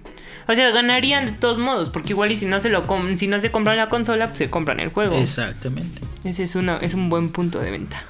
[0.48, 3.28] O sea, ganarían de todos modos, porque igual y si no se lo com- si
[3.28, 5.18] no se compran la consola, pues se compran el juego.
[5.18, 6.02] Exactamente.
[6.24, 8.02] Ese es una es un buen punto de venta.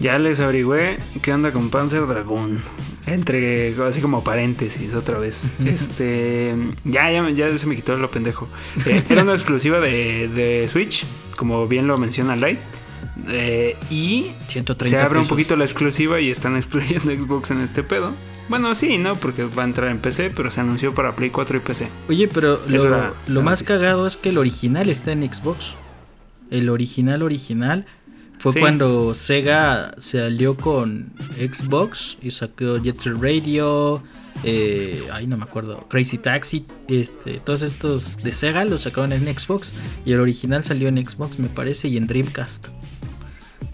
[0.00, 2.60] Ya les averigüé qué onda con Panzer Dragoon.
[3.06, 5.52] Entre, así como paréntesis otra vez.
[5.64, 6.54] Este.
[6.84, 8.48] Ya, ya, ya se me quitó lo pendejo.
[8.86, 11.04] Eh, era una exclusiva de, de Switch,
[11.36, 12.58] como bien lo menciona Light.
[13.26, 17.82] Eh, y 130 se abre un poquito la exclusiva y están excluyendo Xbox en este
[17.82, 18.12] pedo.
[18.48, 19.16] Bueno, sí, ¿no?
[19.16, 21.88] Porque va a entrar en PC, pero se anunció para Play 4 y PC.
[22.08, 25.30] Oye, pero Eso lo, era lo la más cagado es que el original está en
[25.30, 25.74] Xbox.
[26.50, 27.84] El original original
[28.38, 28.60] fue Sí.
[28.60, 34.02] cuando Sega se alió con Xbox y sacó Jet Set Radio,
[34.44, 39.26] eh, ay no me acuerdo, Crazy Taxi, este, todos estos de Sega los sacaron en
[39.26, 39.74] Xbox
[40.06, 42.68] y el original salió en Xbox me parece y en Dreamcast.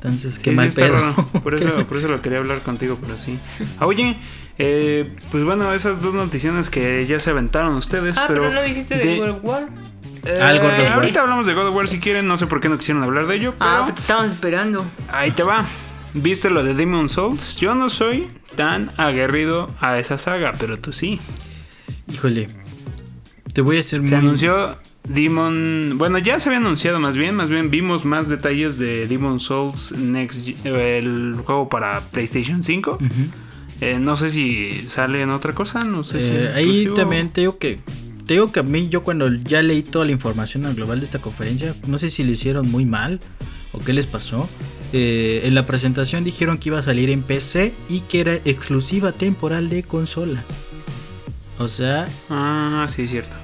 [0.05, 0.93] Entonces, qué Sí, mal pedo.
[0.93, 1.15] raro.
[1.43, 3.39] Por eso, por eso lo quería hablar contigo, pero sí.
[3.81, 4.17] Ah, oye,
[4.59, 8.55] eh, pues bueno, esas dos noticiones que ya se aventaron ustedes, Ah, pero, pero...
[8.55, 9.69] no dijiste de, de- God of War.
[10.27, 10.93] Eh, Ah, el God of War.
[10.93, 13.27] ahorita hablamos de God of War si quieren, no sé por qué no quisieron hablar
[13.27, 14.85] de ello, pero Ah, te estábamos esperando.
[15.11, 15.65] ahí te va.
[16.13, 17.57] ¿Viste lo de Demon Souls?
[17.57, 21.19] Yo no soy tan aguerrido a esa saga, pero tú sí.
[22.13, 22.49] Híjole.
[23.55, 25.95] Te voy a decir muy Se anunció Demon...
[25.97, 29.93] Bueno, ya se había anunciado más bien, más bien vimos más detalles de Demon Souls
[29.93, 32.93] Next, el juego para PlayStation 5.
[32.93, 33.07] Ujú.
[33.81, 36.31] Eh, no sé si sale en otra cosa, no sé si...
[36.33, 36.95] Eh, ahí exclusivo.
[36.95, 37.81] también te digo que
[38.25, 41.05] te digo que a mí yo cuando ya leí toda la información al global de
[41.05, 43.21] esta conferencia, no sé si lo hicieron muy mal
[43.73, 44.49] o qué les pasó.
[44.95, 49.13] Eh, en la presentación dijeron que iba a salir en PC y que era exclusiva
[49.13, 50.43] temporal de consola.
[51.59, 53.35] O sea, Ah, sí, cierto.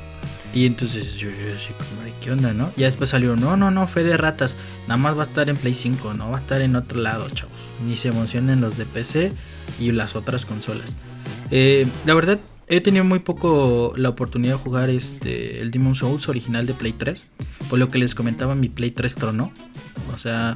[0.53, 2.73] Y entonces yo, yo así como de qué onda, ¿no?
[2.77, 4.57] Ya después salió, no, no, no, fe de ratas,
[4.89, 7.29] nada más va a estar en Play 5, no va a estar en otro lado,
[7.31, 7.55] chavos.
[7.87, 9.33] Ni se emocionen los de PC
[9.79, 10.97] y las otras consolas.
[11.51, 16.29] Eh, la verdad, he tenido muy poco la oportunidad de jugar este el Demon Souls
[16.29, 17.25] original de Play 3.
[17.69, 19.53] Por lo que les comentaba, mi Play 3 tronó.
[20.15, 20.55] O sea,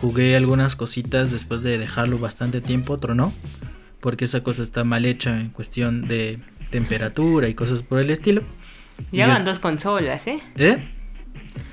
[0.00, 3.32] jugué algunas cositas después de dejarlo bastante tiempo, tronó.
[4.00, 6.38] Porque esa cosa está mal hecha en cuestión de
[6.70, 8.42] temperatura y cosas por el estilo.
[9.12, 10.40] Ya van dos consolas, ¿eh?
[10.56, 10.78] ¿Eh?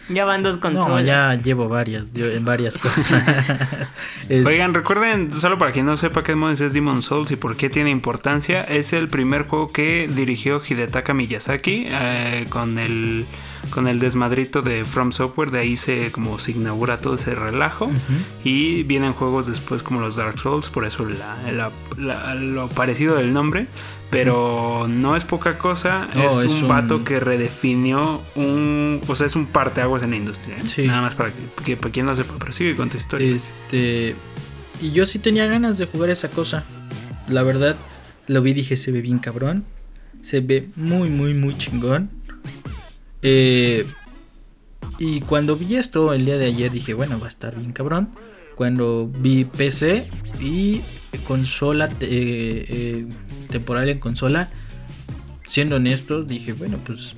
[0.09, 0.89] Ya van dos consolas.
[0.89, 3.13] No, ya llevo varias, yo en varias cosas.
[4.29, 7.69] Es- Oigan, recuerden, solo para quien no sepa qué es Demon Souls y por qué
[7.69, 13.25] tiene importancia, es el primer juego que dirigió Hidetaka Miyazaki eh, con el
[13.69, 17.85] con el desmadrito de From Software, de ahí se como se inaugura todo ese relajo
[17.85, 17.95] Ujú.
[18.43, 23.15] y vienen juegos después como los Dark Souls, por eso la- la- la- lo parecido
[23.15, 23.67] del nombre,
[24.13, 29.15] pero no es poca cosa, No, es, es un un- vato que redefinió un, o
[29.15, 30.63] sea, es un parteaguas en la industria, ¿eh?
[30.73, 30.87] Sí.
[30.87, 33.35] nada más para que, que- para quien no sepa, pero sigue con tu historia.
[33.35, 34.15] Este.
[34.81, 36.63] Y yo sí tenía ganas de jugar esa cosa.
[37.29, 37.75] La verdad,
[38.27, 39.63] lo vi y dije, se ve bien cabrón.
[40.23, 42.09] Se ve muy, muy, muy chingón.
[43.21, 43.85] Eh,
[44.99, 48.09] y cuando vi esto el día de ayer dije, bueno, va a estar bien cabrón.
[48.55, 50.07] Cuando vi PC
[50.39, 50.81] y
[51.27, 53.07] consola eh, eh,
[53.49, 54.49] temporal en consola,
[55.45, 57.15] siendo honestos, dije, bueno, pues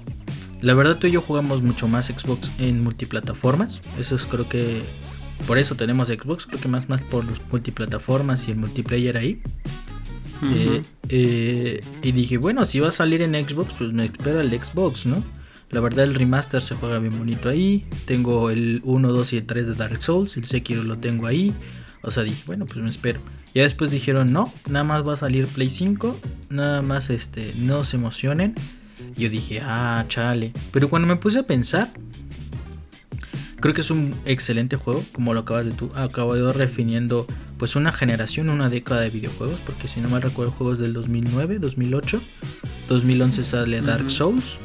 [0.61, 3.81] la verdad tú y yo jugamos mucho más Xbox en multiplataformas.
[3.99, 4.81] Eso es creo que
[5.47, 9.41] por eso tenemos Xbox, creo que más más por los multiplataformas y el multiplayer ahí.
[10.43, 14.49] Eh, eh, y dije, bueno, si va a salir en Xbox, pues me espero el
[14.49, 15.23] Xbox, ¿no?
[15.75, 17.85] La verdad el remaster se juega bien bonito ahí.
[18.05, 20.37] Tengo el 1, 2 y el 3 de Dark Souls.
[20.37, 21.53] El Sekiro lo tengo ahí.
[22.01, 23.19] O sea, dije, bueno, pues me espero.
[23.53, 26.17] Ya después dijeron, no, nada más va a salir Play 5.
[26.47, 28.55] Nada más, este, no se emocionen.
[29.17, 30.53] Yo dije, ah, chale.
[30.71, 31.91] Pero cuando me puse a pensar,
[33.59, 35.03] creo que es un excelente juego.
[35.11, 39.59] Como lo acabas de tú, acabo de refiniendo, pues una generación, una década de videojuegos.
[39.65, 42.21] Porque si no mal recuerdo, juegos del 2009, 2008.
[42.87, 44.09] 2011 sale Dark.
[44.09, 44.57] Souls.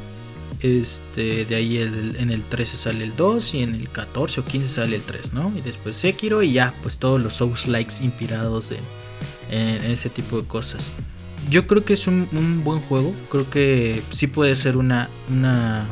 [0.62, 4.44] Este, de ahí el- en el 13 sale el 2 y en el 14 o
[4.44, 5.52] 15 sale el 3, ¿no?
[5.56, 10.40] Y después Sekiro y ya, pues todos los Souls likes inspirados en, en ese tipo
[10.40, 10.88] de cosas.
[11.50, 15.84] Yo creo que es un, un buen juego, creo que sí puede ser una, una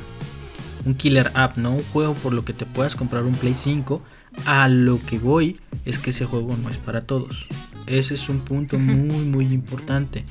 [0.85, 1.73] un killer app, ¿no?
[1.73, 4.03] Un juego por lo que te puedas comprar un Play 5.
[4.45, 7.47] A lo que voy es que ese juego no es para todos.
[7.87, 10.25] Ese es un punto muy muy importante.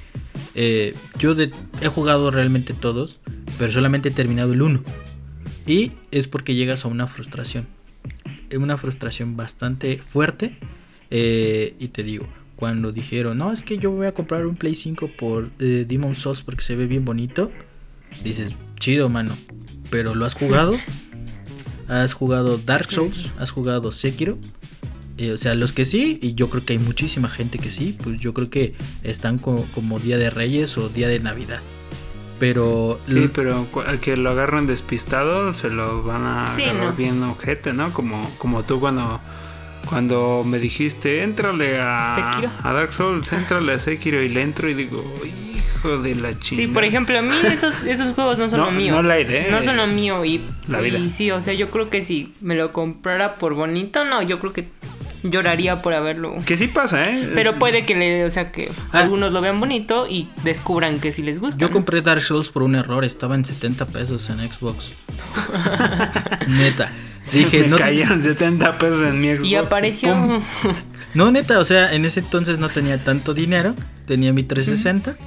[0.55, 3.19] Eh, yo de- he jugado realmente todos,
[3.57, 4.81] pero solamente he terminado el 1.
[5.65, 7.67] Y es porque llegas a una frustración.
[8.57, 10.57] Una frustración bastante fuerte.
[11.11, 14.75] Eh, y te digo, cuando dijeron, no, es que yo voy a comprar un Play
[14.75, 17.51] 5 por eh, Demon Souls porque se ve bien bonito.
[18.23, 19.37] Dices, chido, mano.
[19.89, 20.73] Pero ¿lo has jugado?
[21.87, 23.31] ¿Has jugado Dark Souls?
[23.39, 24.37] ¿Has jugado Sekiro?
[25.17, 27.97] Eh, o sea, los que sí, y yo creo que hay muchísima gente que sí,
[28.03, 31.59] pues yo creo que están co- como Día de Reyes o Día de Navidad.
[32.39, 36.93] Pero Sí, pero al que lo agarran despistado se lo van a Sí, agarrar no.
[36.93, 37.91] bien ojete, ¿no?
[37.93, 39.19] Como, como tú cuando,
[39.89, 42.51] cuando me dijiste, éntrale a, Sekiro.
[42.63, 46.67] a Dark Souls, éntrale a Sekiro y le entro y digo, hijo de la chingada.
[46.67, 48.93] Sí, por ejemplo, a mí esos, esos juegos no son No, lo mío.
[48.93, 50.99] no la idea, No son lo mío y, La vida.
[50.99, 54.39] y sí, o sea, yo creo que si me lo comprara por bonito, no, yo
[54.39, 54.67] creo que
[55.23, 56.35] lloraría por haberlo.
[56.45, 57.29] Que sí pasa, ¿eh?
[57.33, 58.99] Pero puede que le, o sea, que Ah.
[58.99, 61.59] algunos lo vean bonito y descubran que sí les gusta.
[61.59, 61.73] yo ¿no?
[61.73, 64.93] compré Dark Souls por un error, estaba en 70 pesos en Xbox.
[66.47, 66.91] neta.
[67.31, 69.45] Dije, me no, cayeron 70 pesos en mi Xbox.
[69.45, 70.13] y apareció.
[70.13, 70.41] Pum.
[71.13, 75.17] no, neta, o sea, en ese entonces no tenía tanto dinero, tenía mi 360.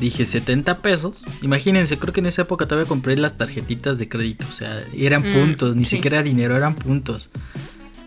[0.00, 1.24] Dije 70 pesos.
[1.42, 4.46] Imagínense, creo que en esa época todavía compré las tarjetitas de crédito.
[4.48, 5.96] O sea, eran Mm, puntos, ni sí.
[5.96, 7.28] siquiera dinero, eran puntos.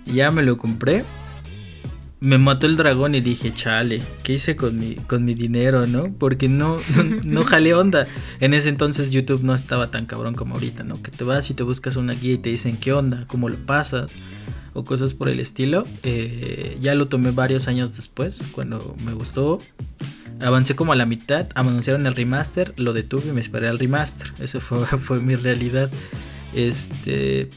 [0.05, 1.03] Ya me lo compré.
[2.19, 6.13] Me mató el dragón y dije, chale, ¿qué hice con mi, con mi dinero, no?
[6.13, 8.07] Porque no, no, no jalé onda.
[8.39, 11.01] En ese entonces YouTube no estaba tan cabrón como ahorita, ¿no?
[11.01, 13.57] Que te vas y te buscas una guía y te dicen qué onda, cómo lo
[13.57, 14.11] pasas
[14.73, 15.87] o cosas por el estilo.
[16.03, 19.59] Eh, ya lo tomé varios años después, cuando me gustó.
[20.39, 24.33] Avancé como a la mitad, anunciaron el remaster, lo detuve y me esperé al remaster.
[24.39, 25.89] Eso fue, fue mi realidad.
[26.53, 27.49] Este.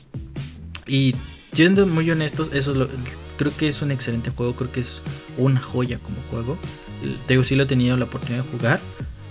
[0.86, 1.14] Y
[1.55, 2.88] siendo muy honestos, eso es lo,
[3.38, 5.00] creo que es un excelente juego, creo que es
[5.38, 6.59] una joya como juego.
[7.26, 8.80] Te digo, sí lo he tenido la oportunidad de jugar,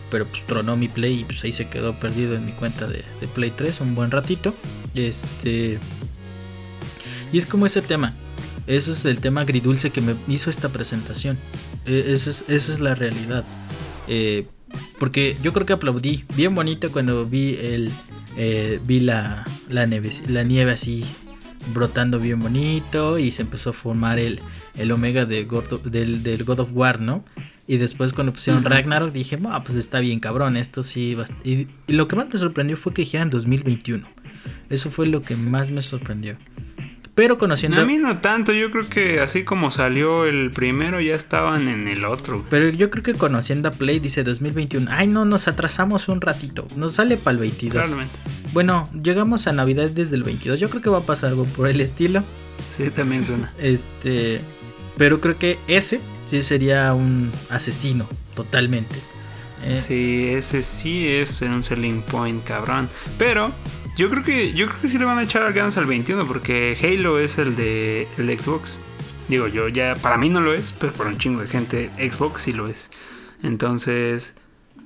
[0.09, 3.03] pero pues tronó mi play y pues ahí se quedó perdido en mi cuenta de,
[3.19, 4.53] de Play 3 un buen ratito.
[4.95, 5.79] Este.
[7.31, 8.13] Y es como ese tema.
[8.67, 11.37] Ese es el tema agridulce que me hizo esta presentación.
[11.85, 13.43] Eh, Esa es, esa es la realidad.
[14.07, 14.45] Eh,
[14.99, 17.91] porque yo creo que aplaudí bien bonito cuando vi el
[18.37, 21.05] eh, vi la, la, nieve, la nieve así
[21.73, 24.39] brotando bien bonito y se empezó a formar el,
[24.75, 27.23] el omega de God of- del, del God of War, ¿no?
[27.67, 28.63] Y después cuando pusieron.
[28.65, 31.27] Ragnarok dije, "Ah, pues está bien cabrón, esto sí va a-".
[31.47, 34.07] y, y lo que más me sorprendió fue que dijeran 2021.
[34.69, 36.35] Eso fue lo que más me sorprendió.
[37.15, 41.13] Pero conociendo A mí no tanto, yo creo que así como salió el primero ya
[41.13, 42.43] estaban en el otro.
[42.49, 44.89] Pero yo creo que conociendo a Play dice 2021.
[44.91, 46.67] Ay, no, nos atrasamos un ratito.
[46.75, 47.83] Nos sale para el 22.
[47.83, 48.15] Claramente.
[48.51, 50.59] Bueno, llegamos a Navidad desde el 22.
[50.59, 52.23] Yo creo que va a pasar algo por el estilo.
[52.69, 53.51] Sí, también suena.
[53.59, 54.41] Este,
[54.97, 58.95] pero creo que ese sí sería un asesino totalmente.
[59.63, 62.89] Eh, Sí, ese sí es un selling point, cabrón.
[63.17, 63.51] Pero
[63.95, 66.77] yo creo que yo creo que sí le van a echar ganas al 21 porque
[66.81, 68.77] Halo es el de el Xbox.
[69.27, 72.41] Digo, yo ya para mí no lo es, pero para un chingo de gente Xbox
[72.43, 72.91] sí lo es.
[73.41, 74.33] Entonces,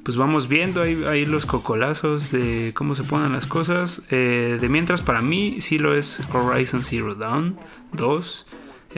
[0.03, 4.01] pues vamos viendo ahí, ahí los cocolazos de cómo se ponen las cosas.
[4.09, 7.57] Eh, de mientras para mí sí lo es Horizon Zero Dawn
[7.93, 8.45] 2.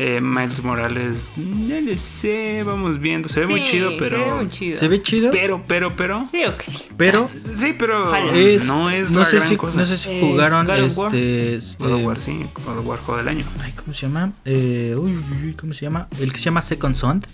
[0.02, 3.28] Eh, Miles Morales, no lo sé, vamos viendo.
[3.28, 4.38] Se ve muy chido, Se ve pero...
[4.38, 4.78] muy chido.
[4.78, 6.26] Se ve chido, Pero, pero, pero.
[6.32, 6.86] Digo que sí.
[6.96, 9.78] pero Sí, pero es, no es no la sé gran si cosa.
[9.78, 11.14] no sé si Eh, jugaron God of War.
[11.14, 13.44] este es, God of eh, War, sí, God of War juego del año.
[13.62, 14.32] ay, ¿cómo se llama?
[14.46, 16.08] Eh, uy, uy, uy, ¿cómo se llama?
[16.18, 17.26] El que se llama Second Son.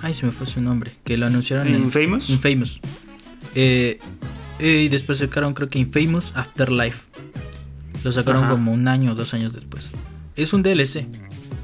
[0.00, 2.30] Ay, se me fue su nombre, que lo anunciaron en Infamous.
[2.30, 2.80] Infamous.
[3.56, 3.98] Eh,
[4.60, 6.98] eh, y después sacaron creo que Infamous Afterlife.
[8.04, 8.52] Lo sacaron Ajá.
[8.52, 9.90] como un año o dos años después.
[10.36, 11.06] Es un DLC.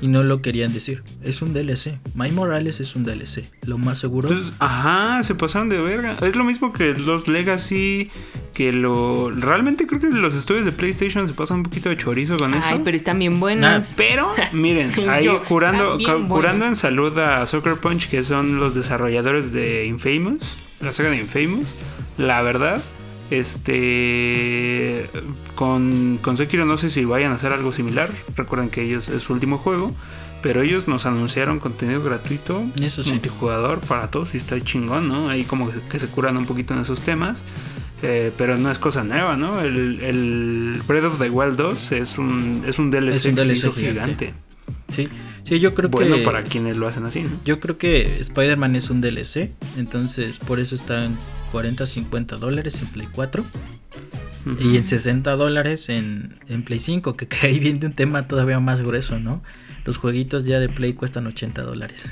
[0.01, 1.03] Y no lo querían decir.
[1.23, 1.99] Es un DLC.
[2.15, 3.45] My Morales es un DLC.
[3.63, 4.29] Lo más seguro.
[4.29, 6.17] Pues, ajá, se pasaron de verga.
[6.23, 8.11] Es lo mismo que los Legacy,
[8.53, 9.31] que lo...
[9.31, 12.69] Realmente creo que los estudios de PlayStation se pasan un poquito de chorizo con eso.
[12.71, 13.93] Ay, pero están bien buenos.
[13.97, 19.53] Pero, miren, ahí Yo, curando, curando en salud a Soccer Punch, que son los desarrolladores
[19.53, 21.75] de Infamous, la saga de Infamous,
[22.19, 22.83] la verdad,
[23.31, 25.09] este.
[25.55, 28.11] Con, con Sekiro no sé si vayan a hacer algo similar.
[28.37, 29.95] Recuerden que ellos es su último juego.
[30.43, 32.63] Pero ellos nos anunciaron contenido gratuito,
[33.07, 35.31] multijugador para todos y está chingón, ¿no?
[35.31, 37.45] Ahí como que, se curan un poquito en esos temas.
[38.03, 39.63] Eh, pero no es cosa nueva, ¿no?
[39.63, 43.73] El, el, Breath of the Wild 2 es un, es un DLC, es un DLC
[43.73, 44.35] gigante.
[44.95, 45.09] Sí,
[45.45, 46.23] sí, yo creo bueno, que.
[46.23, 47.31] Bueno, para quienes lo hacen así, ¿no?
[47.47, 51.17] Yo creo que Spider-Man es un DLC, entonces por eso están
[51.55, 54.73] 40 50 dólares en Play 4 uh -huh.
[54.73, 58.59] y en 60 dólares en, en, Play 5, que, que ahí viene un tema todavía
[58.59, 59.41] más grueso, ¿no?
[59.85, 62.11] Los jueguitos ya de Play cuestan 80 dólares.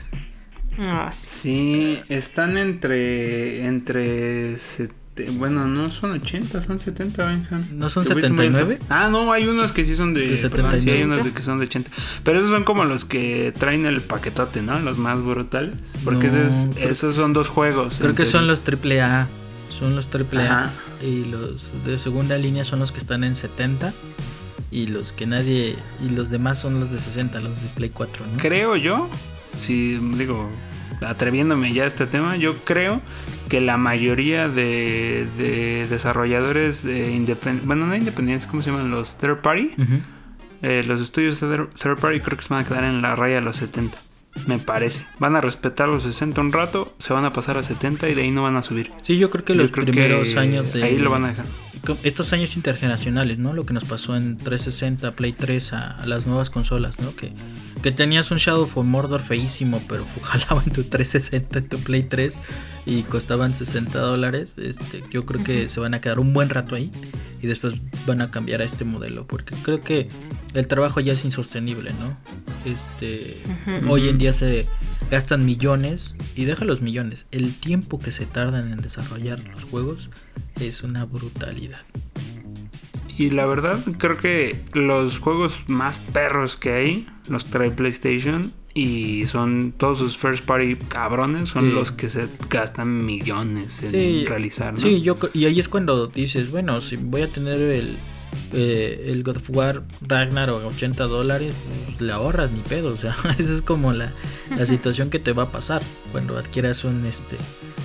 [0.78, 1.28] Ah, sí.
[1.42, 5.01] sí, están entre, entre 70
[5.32, 7.62] bueno, no son 80, son 70, Benjam.
[7.72, 8.74] ¿No son ¿Te fuiste muy 79?
[8.80, 8.86] alto?
[8.88, 10.22] Ah, no, hay unos que sí son de.
[10.22, 10.98] De sí, 79.
[10.98, 11.90] hay unos de que son de 80.
[12.24, 14.78] Pero esos son como los que traen el paquetote, ¿no?
[14.78, 15.74] Los más brutales.
[16.04, 17.96] Porque No, ese es- creo- esos son dos juegos.
[17.98, 19.26] Creo que son los AAA,
[19.70, 20.70] son los AAA Ajá.
[21.02, 23.92] y los de segunda línea son los que están en 70
[24.70, 28.24] y los que nadie y los demás son los de 60, los de Play 4,
[28.32, 28.38] ¿no?
[28.40, 29.10] Creo yo,
[29.58, 30.48] si digo,
[31.06, 33.00] atreviéndome ya a este tema, yo creo
[33.48, 38.90] que la mayoría de, de desarrolladores independientes, bueno, no independientes, ¿cómo se llaman?
[38.90, 39.70] Los third party.
[40.62, 43.36] Eh, los estudios de third- party creo que se van a quedar en la raya
[43.36, 43.98] de los 70.
[44.46, 45.04] Me parece.
[45.18, 48.22] Van a respetar los 60 un rato, se van a pasar a 70 y de
[48.22, 48.90] ahí no van a subir.
[49.02, 51.28] Sí, yo creo que Yo los creo primeros que años de Ahí lo van a
[51.28, 51.44] dejar.
[52.02, 53.52] estos años intergeneracionales, ¿no?
[53.52, 57.14] Lo que nos pasó en 360, Play 3 a, a las nuevas consolas, ¿no?
[57.14, 57.32] Que,
[57.82, 62.02] que tenías un Shadow of Mordor feísimo, pero jalaba en tu 360, en tu Play
[62.04, 62.38] 3
[62.86, 64.56] y costaban 60 dólares.
[64.58, 66.90] Este, yo creo que se van a quedar un buen rato ahí
[67.42, 67.74] y después
[68.06, 70.08] van a cambiar a este modelo porque creo que
[70.54, 72.16] el trabajo ya es insostenible, ¿no?
[72.64, 73.36] Este,
[73.88, 74.66] hoy en día se
[75.10, 80.10] gastan millones y deja los millones, el tiempo que se tardan en desarrollar los juegos
[80.60, 81.80] es una brutalidad.
[83.18, 89.26] Y la verdad, creo que los juegos más perros que hay los trae PlayStation y
[89.26, 91.72] son todos sus first party cabrones, son Sí.
[91.72, 94.80] los que se gastan millones en Sí, realizar, ¿no?
[94.80, 97.96] Sí, yo, y ahí es cuando dices, bueno, si voy a tener el,
[98.54, 101.52] eh, el God of War Ragnarok a 80 dólares,
[101.86, 104.10] pues, le ahorras ni pedo, o sea, esa es como la,
[104.56, 105.82] la situación que te va a pasar
[106.12, 107.36] cuando adquieras un, este,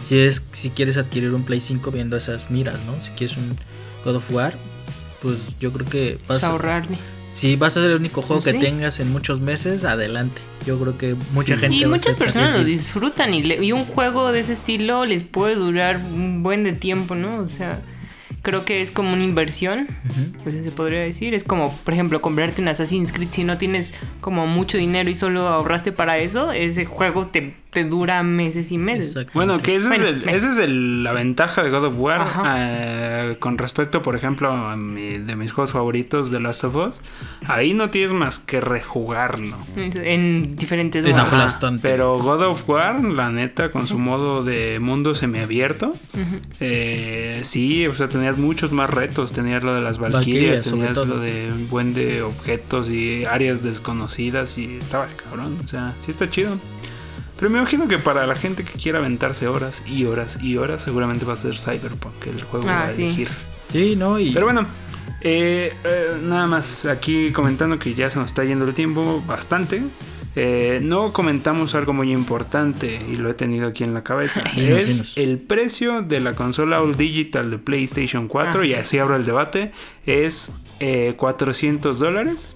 [0.07, 2.99] si es, si quieres adquirir un Play 5 viendo esas miras, ¿no?
[3.01, 3.57] Si quieres un
[4.05, 4.55] God of War,
[5.35, 6.97] pues yo creo que vas a, ahorrarle.
[7.33, 8.65] si vas a ser el único juego Pues que sí.
[8.65, 10.41] tengas en muchos meses, adelante.
[10.65, 11.59] Yo creo que mucha Sí.
[11.61, 15.23] gente Y muchas personas lo disfrutan y, le- y un juego de ese estilo les
[15.23, 17.39] puede durar un buen de tiempo, ¿no?
[17.39, 17.79] O sea,
[18.41, 20.43] creo que es como una inversión, Ujú.
[20.43, 21.33] pues se podría decir.
[21.33, 25.15] Es como, por ejemplo, comprarte un Assassin's Creed si no tienes como mucho dinero y
[25.15, 29.15] solo ahorraste para eso, ese juego te, te dura meses y meses.
[29.33, 32.27] Bueno, que esa Bueno, es, el- esa es el- la ventaja de God of War
[32.55, 37.01] eh, con respecto, por ejemplo, a mi- de mis juegos favoritos de Last of Us.
[37.45, 39.57] Ahí no tienes más que rejugarlo.
[39.75, 41.81] En diferentes En aplastante.
[41.81, 45.93] pero God of War, la neta, con su modo de mundo semiabierto,
[46.59, 49.31] eh, sí, o sea, tenías muchos más retos.
[49.33, 49.97] Tenías lo de las
[50.63, 55.57] sobre tenías lo de un buen de objetos y áreas desconocidas y estaba de cabrón.
[55.63, 56.57] O sea, sí está chido.
[57.37, 60.81] Pero me imagino que para la gente que quiera aventarse horas y horas y horas,
[60.81, 63.03] seguramente va a ser Cyberpunk el juego Ah, a sí.
[63.05, 63.29] elegir.
[63.71, 64.17] Sí, ¿no?
[64.19, 64.31] Y...
[64.33, 64.65] Pero bueno,
[65.21, 69.81] eh, eh, nada más aquí comentando que ya se nos está yendo el tiempo bastante.
[70.39, 74.43] Eh, no comentamos algo muy importante y lo he tenido aquí en la cabeza.
[74.55, 75.13] Dinos, es dinos.
[75.17, 78.65] el precio de la consola All Digital de PlayStation 4 Ah.
[78.65, 79.71] y así abro el debate.
[80.05, 82.55] Es eh, 400 dólares.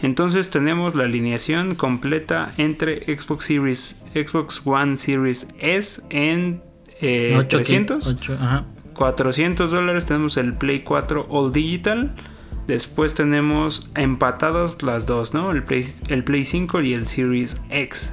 [0.00, 6.62] Entonces tenemos la alineación completa entre Xbox Series, Xbox One Series S en
[7.00, 8.06] eh, Ocho, 300.
[8.06, 8.64] ocho, ajá.
[8.94, 12.14] 400 dólares tenemos el Play 4 All Digital.
[12.66, 15.50] Después tenemos empatadas las dos, ¿no?
[15.50, 18.12] El Play, el Play 5 y el Series X.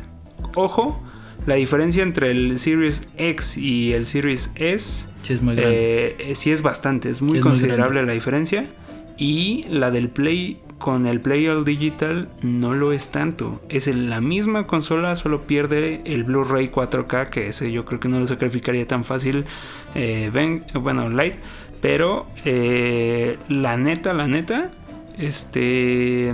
[0.55, 1.01] Ojo,
[1.45, 6.51] la diferencia entre el Series X y el Series S Sí, es muy eh, sí
[6.51, 8.67] es bastante, es muy Sí, es muy considerable la diferencia.
[9.17, 13.61] Y la del Play con el Play All Digital no lo es tanto.
[13.69, 18.09] Es en la misma consola, solo pierde el Blu-ray 4K, que ese yo creo que
[18.09, 19.45] no lo sacrificaría tan fácil.
[19.95, 20.29] eh,
[20.73, 21.35] bueno, Light.
[21.79, 24.71] Pero eh, la neta, la neta,
[25.17, 26.33] este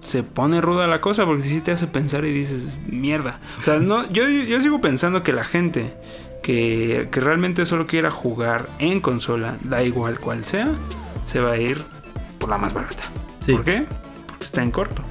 [0.00, 3.38] se pone ruda la cosa porque sí te hace pensar y dices, mierda.
[3.60, 5.94] O sea, no, yo, yo sigo pensando que la gente
[6.42, 10.72] que, que realmente solo quiera jugar en consola, da igual cual sea,
[11.24, 11.80] se va a ir
[12.40, 13.04] por la más barata.
[13.44, 13.52] Sí.
[13.52, 13.84] ¿Por qué?
[14.28, 15.02] Porque está en corto.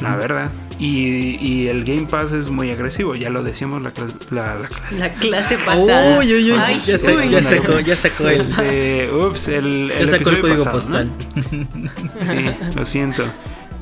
[0.00, 0.50] La verdad.
[0.78, 4.68] Y, y el Game Pass es muy agresivo, ya lo decíamos la, clas- la, la
[4.68, 4.98] clase.
[4.98, 6.18] La clase pasada.
[6.18, 7.28] Uy, uy, uy, Ay, ya, sa- uy.
[7.28, 11.04] ya sacó, ya sacó el, Este, ups, el, ya el sacó el episodio código pasado,
[11.04, 11.10] ¿no?
[11.10, 11.90] postal.
[12.22, 13.24] Sí, lo siento.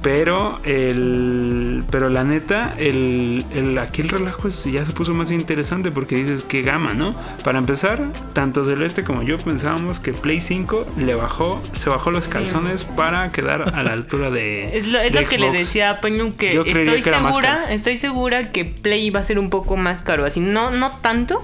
[0.02, 1.84] Pero el.
[1.90, 6.14] Pero la neta, el, el aquí el relajo es- ya se puso más interesante porque
[6.16, 7.12] dices que gama, ¿no?
[7.44, 8.00] Para empezar,
[8.32, 13.30] tanto Celeste como yo pensábamos que Play 5 le bajó, se bajó los calzones para
[13.30, 14.70] quedar a la altura de.
[14.78, 17.70] Es lo, es de lo que le decía a Peñu que Yo estoy que segura,
[17.70, 21.42] estoy segura que Play iba a ser un poco más caro, así no no tanto,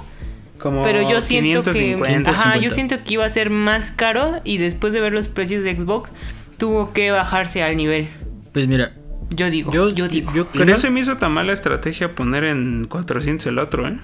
[0.58, 2.30] Como pero yo siento 550.
[2.30, 2.74] que ajá, yo 550.
[2.74, 6.12] siento que iba a ser más caro y después de ver los precios de Xbox
[6.56, 8.08] tuvo que bajarse al nivel.
[8.56, 8.94] Pues mira,
[9.28, 10.32] Yo digo, yo, yo, digo.
[10.34, 10.64] yo creo...
[10.64, 13.98] no se me hizo tan mala estrategia poner en 400 el otro, ¿eh?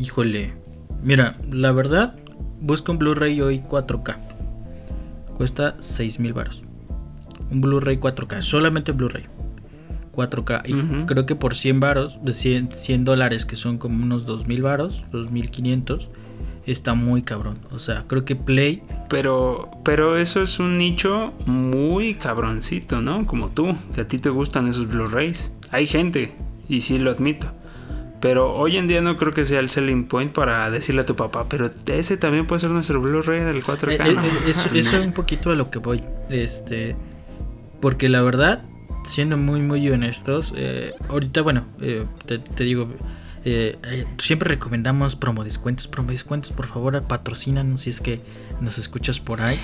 [0.00, 0.52] Híjole.
[1.02, 2.14] Mira, la verdad,
[2.60, 4.16] busca un Blu-ray hoy 4K.
[5.36, 6.62] Cuesta 6 mil baros.
[7.50, 9.24] Un Blu-ray 4K, solamente Blu-ray.
[10.12, 10.68] 4K.
[10.68, 14.46] Y creo que por 100 varos, de 100, 100 dólares, que son como unos 2
[14.46, 16.10] mil varos, 2500,
[16.66, 17.58] está muy cabrón.
[17.70, 23.26] O sea, creo que Play Pero, pero eso es un nicho muy cabroncito, ¿no?
[23.26, 25.54] Como tú, que a ti te gustan esos Blu-rays.
[25.70, 26.34] Hay gente,
[26.68, 27.48] y sí lo admito.
[28.20, 31.14] Pero hoy en día no creo que sea el selling point para decirle a tu
[31.14, 33.90] papá, pero ese también puede ser nuestro Blu-ray del 4K.
[33.90, 34.22] Eh, eh, ¿no?
[34.22, 36.02] eh, eso, es un poquito a lo que voy.
[36.30, 36.96] Este.
[37.80, 38.62] Porque la verdad,
[39.04, 42.88] siendo muy, muy honestos, eh, ahorita, bueno, eh, te, te digo,
[43.44, 48.20] eh, eh, siempre recomendamos promo descuentos, promo descuentos, por favor, patrocínanos si es que
[48.60, 49.58] nos escuchas por ahí.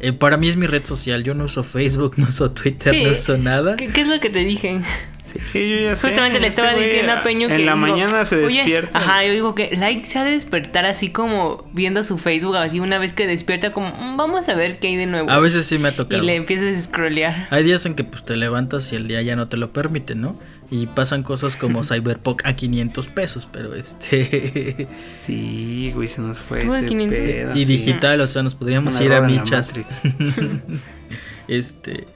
[0.00, 3.04] Eh, para mí es mi red social, yo no uso Facebook, no uso Twitter, Sí.
[3.04, 3.76] no uso nada.
[3.76, 4.80] ¿Qué, qué es lo que te dije?
[5.24, 7.54] Sí, yo ya sé, Justamente le este estaba diciendo a Peño que.
[7.54, 8.98] En la digo, mañana se despierta.
[8.98, 12.80] Ajá, yo digo que like se ha de despertar así como viendo su Facebook, así
[12.80, 15.30] una vez que despierta, como "Mm, vamos a ver qué hay de nuevo.
[15.30, 16.22] A veces sí me ha y tocado.
[16.24, 17.46] le empiezas a scrollear.
[17.50, 20.16] Hay días en que pues te levantas y el día ya no te lo permite,
[20.16, 20.36] ¿no?
[20.72, 24.88] Y pasan cosas como Cyberpunk a 500 pesos, pero este...
[24.96, 27.18] Sí, güey, se nos fue ese en 500.
[27.18, 27.76] pedo, y sí.
[27.76, 29.72] digital, o sea, nos podríamos ir a michas.
[31.46, 32.06] Este...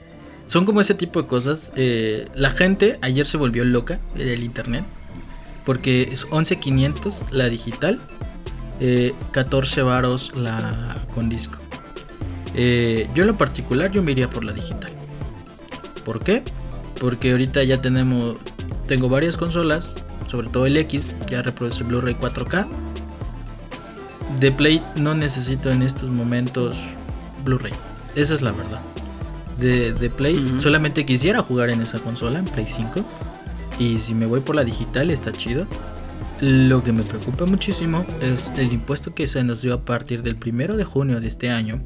[0.47, 1.71] Son como ese tipo de cosas.
[1.75, 4.85] eh, la gente ayer se volvió loca del internet.
[5.65, 7.99] Porque es 11.500 la digital.
[8.79, 11.59] eh, 14 varos la con disco.
[12.55, 14.91] Eh, yo en lo particular yo me iría por la digital.
[16.05, 16.43] ¿Por qué?
[16.99, 18.37] Porque ahorita ya tenemos...
[18.87, 19.95] Tengo varias consolas.
[20.27, 21.15] Sobre todo el X.
[21.29, 22.67] Ya reproduce Blu-ray 4K.
[24.39, 26.77] De Play no necesito en estos momentos
[27.45, 27.73] Blu-ray.
[28.15, 28.81] Esa es la verdad.
[29.57, 33.03] De, de Play solamente quisiera jugar en esa consola, en Play 5.
[33.79, 35.65] Y si me voy por la digital está chido.
[36.41, 40.35] Lo que me preocupa muchísimo es el impuesto que se nos dio a partir del
[40.35, 41.81] primero de junio de este año.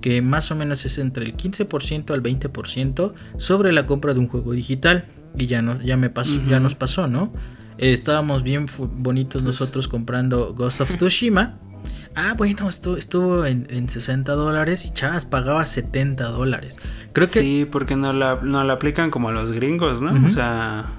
[0.00, 4.28] Que más o menos es entre el 15% al 20% sobre la compra de un
[4.28, 5.06] juego digital.
[5.36, 7.32] Y ya, no, ya, me pasó, ya nos pasó, ¿no?
[7.78, 11.58] Eh, estábamos bien bonitos nosotros comprando Ghost of Tsushima.
[12.14, 16.76] Ah, bueno, estuvo, estuvo en, en 60 dólares y chavas pagaba 70 dólares.
[17.12, 20.26] Creo que Sí, porque no la, no la aplican como a los gringos, ¿no?
[20.26, 20.97] O sea,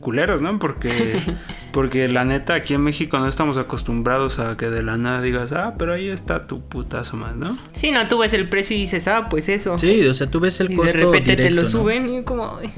[0.00, 0.58] culeros, ¿no?
[0.58, 1.16] Porque,
[1.72, 5.52] porque la neta aquí en México no estamos acostumbrados a que de la nada digas,
[5.52, 7.56] ah, pero ahí está tu putazo más, ¿no?
[7.72, 9.78] Sí, no, tú ves el precio y dices, ah, pues eso.
[9.78, 11.68] Sí, o sea, tú ves el y costo de repente te lo ¿no?
[11.68, 12.58] suben y como...
[12.60, 12.70] ay.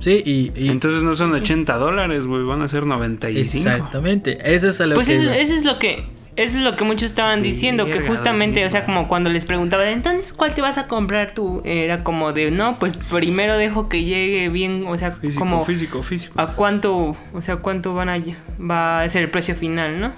[0.00, 3.68] Sí, y, y- Entonces no son 80 dólares, güey, van a ser 95.
[3.70, 6.06] exactamente, eso es a lo Pues que eso, eso es lo que...
[6.34, 9.44] Eso es lo que muchos estaban diciendo, que justamente, 2000, o sea, como cuando les
[9.44, 11.60] preguntaba, entonces, ¿cuál te vas a comprar tú?
[11.64, 16.02] Era como de, no, pues primero dejo que llegue bien, o sea, Físico, como físico,
[16.02, 16.40] físico.
[16.40, 18.18] a cuánto, o sea, cuánto van a,
[18.58, 20.12] va a ser el precio final, ¿no?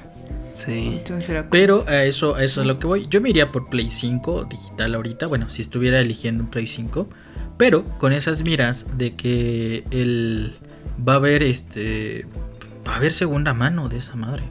[0.53, 0.99] Sí.
[0.99, 3.07] Entonces era como- Pero a eso, a eso es lo que voy.
[3.11, 5.27] Yo me iría por Play 5 digital ahorita.
[5.27, 7.09] Bueno, si estuviera eligiendo un Play 5.
[7.57, 10.55] Pero con esas miras de que el
[11.07, 12.27] va a haber este.
[12.87, 14.45] Va a haber segunda mano de esa madre.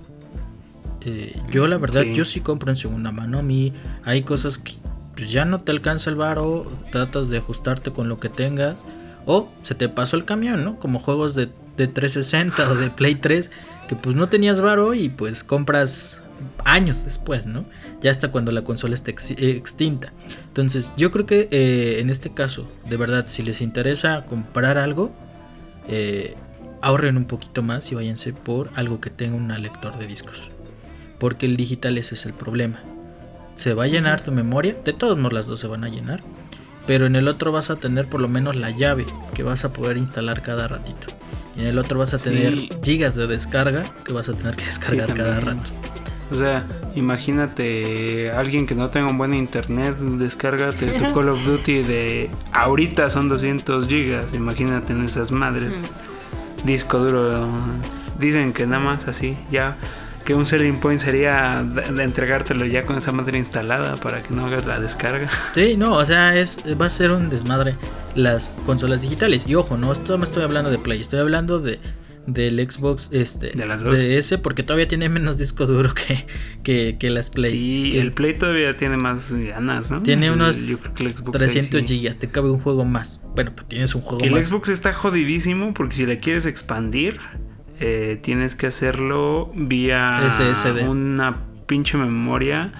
[1.05, 2.13] Eh, yo la verdad, Sí.
[2.13, 3.39] yo sí compro en segunda mano.
[3.39, 3.73] A mí
[4.03, 4.73] hay cosas que
[5.15, 6.65] pues, ya no te alcanza el varo.
[6.91, 8.85] Tratas de ajustarte con lo que tengas.
[9.25, 10.79] O se te pasó el camión, ¿no?
[10.79, 13.49] Como juegos de, de 360 o de Play 3.
[13.87, 16.19] Que pues no tenías varo y pues compras
[16.65, 17.65] años después, ¿no?
[18.01, 20.11] Ya hasta cuando la consola esté ex- eh, extinta.
[20.47, 25.13] Entonces, yo creo que eh, en este caso, de verdad, si les interesa comprar algo,
[25.87, 26.35] eh,
[26.81, 30.49] ahorren un poquito más y váyanse por algo que tenga un lector de discos.
[31.19, 32.79] Porque el digital ese es el problema.
[33.55, 36.21] Se va a llenar tu memoria, de todos modos las dos se van a llenar.
[36.85, 39.71] Pero en el otro vas a tener por lo menos la llave que vas a
[39.71, 41.07] poder instalar cada ratito.
[41.55, 42.29] Y en el otro vas a Sí.
[42.29, 45.71] tener gigas de descarga que vas a tener que descargar Sí, cada rato.
[46.31, 51.83] O sea, imagínate alguien que no tenga un buen internet, descárgate tu Call of Duty
[51.83, 55.85] de ahorita son 200 gigas, imagínate en esas madres.
[56.65, 57.47] Disco duro.
[58.19, 59.75] Dicen que nada más así, ya
[60.25, 64.45] que un selling point sería de- entregártelo ya con esa madre instalada para que no
[64.45, 65.29] hagas la descarga.
[65.53, 67.75] Sí, no, o sea, es, va a ser un desmadre.
[68.15, 69.45] las consolas digitales.
[69.47, 71.79] Y ojo, no esto me estoy hablando de Play, estoy hablando de
[72.25, 73.99] del Xbox este De las dos.
[73.99, 76.25] ese porque todavía tiene menos disco duro que,
[76.63, 77.51] que, que las Play.
[77.51, 80.01] Sí, Que el Play todavía tiene más ganas, ¿no?
[80.03, 81.97] tiene El- unos yo creo que el Xbox 300 ahí sí.
[81.99, 83.19] gigas, te cabe un juego más.
[83.35, 84.47] Bueno, pues tienes un juego El más.
[84.47, 87.19] Xbox está jodidísimo porque si le quieres expandir,
[87.85, 90.87] eh, tienes que hacerlo vía SSD.
[90.87, 92.71] una pinche memoria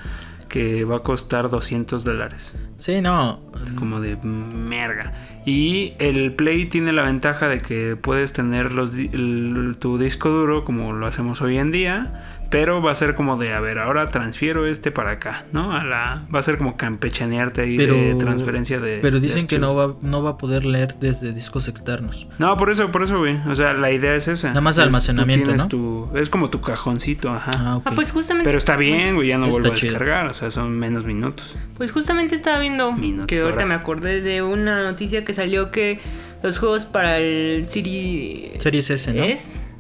[0.48, 2.56] que va a costar 200 dólares.
[2.78, 3.40] Sí, no.
[3.64, 5.14] Es como de merga.
[5.46, 10.64] Y el Play tiene la ventaja de que puedes tener los, el- tu disco duro
[10.64, 12.33] como lo hacemos hoy en día.
[12.54, 15.74] Pero va a ser como de, a ver, ahora transfiero este para acá, ¿no?
[15.76, 19.00] A la, va a ser como campechanearte ahí Pero, de transferencia de.
[19.02, 22.28] pero de dicen que no va, no va a poder leer desde discos externos.
[22.38, 23.38] No, por eso, por eso, güey.
[23.50, 24.50] O sea, la idea es esa.
[24.50, 25.68] Nada más Es- tú almacenamiento, tienes ¿no?
[25.68, 27.52] tu- es como tu cajoncito, ajá.
[27.56, 27.82] Ah.
[27.84, 28.46] Ah, pues justamente.
[28.48, 29.92] Pero está bien, güey, ya no vuelvo a chido.
[29.94, 30.28] descargar.
[30.28, 31.56] O sea, son menos minutos.
[31.78, 33.70] Pues justamente estaba viendo Minutos, que ahorita horas.
[33.70, 36.00] me acordé de una noticia que salió que
[36.44, 39.24] los juegos para el Siri Series S, ¿no?
[39.24, 39.73] S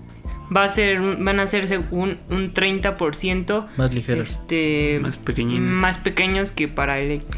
[0.55, 4.29] va a ser un- van a hacerse un, un 30% Más ligeras.
[4.31, 5.61] este Más pequeñines.
[5.71, 7.29] más pequeños que para el X.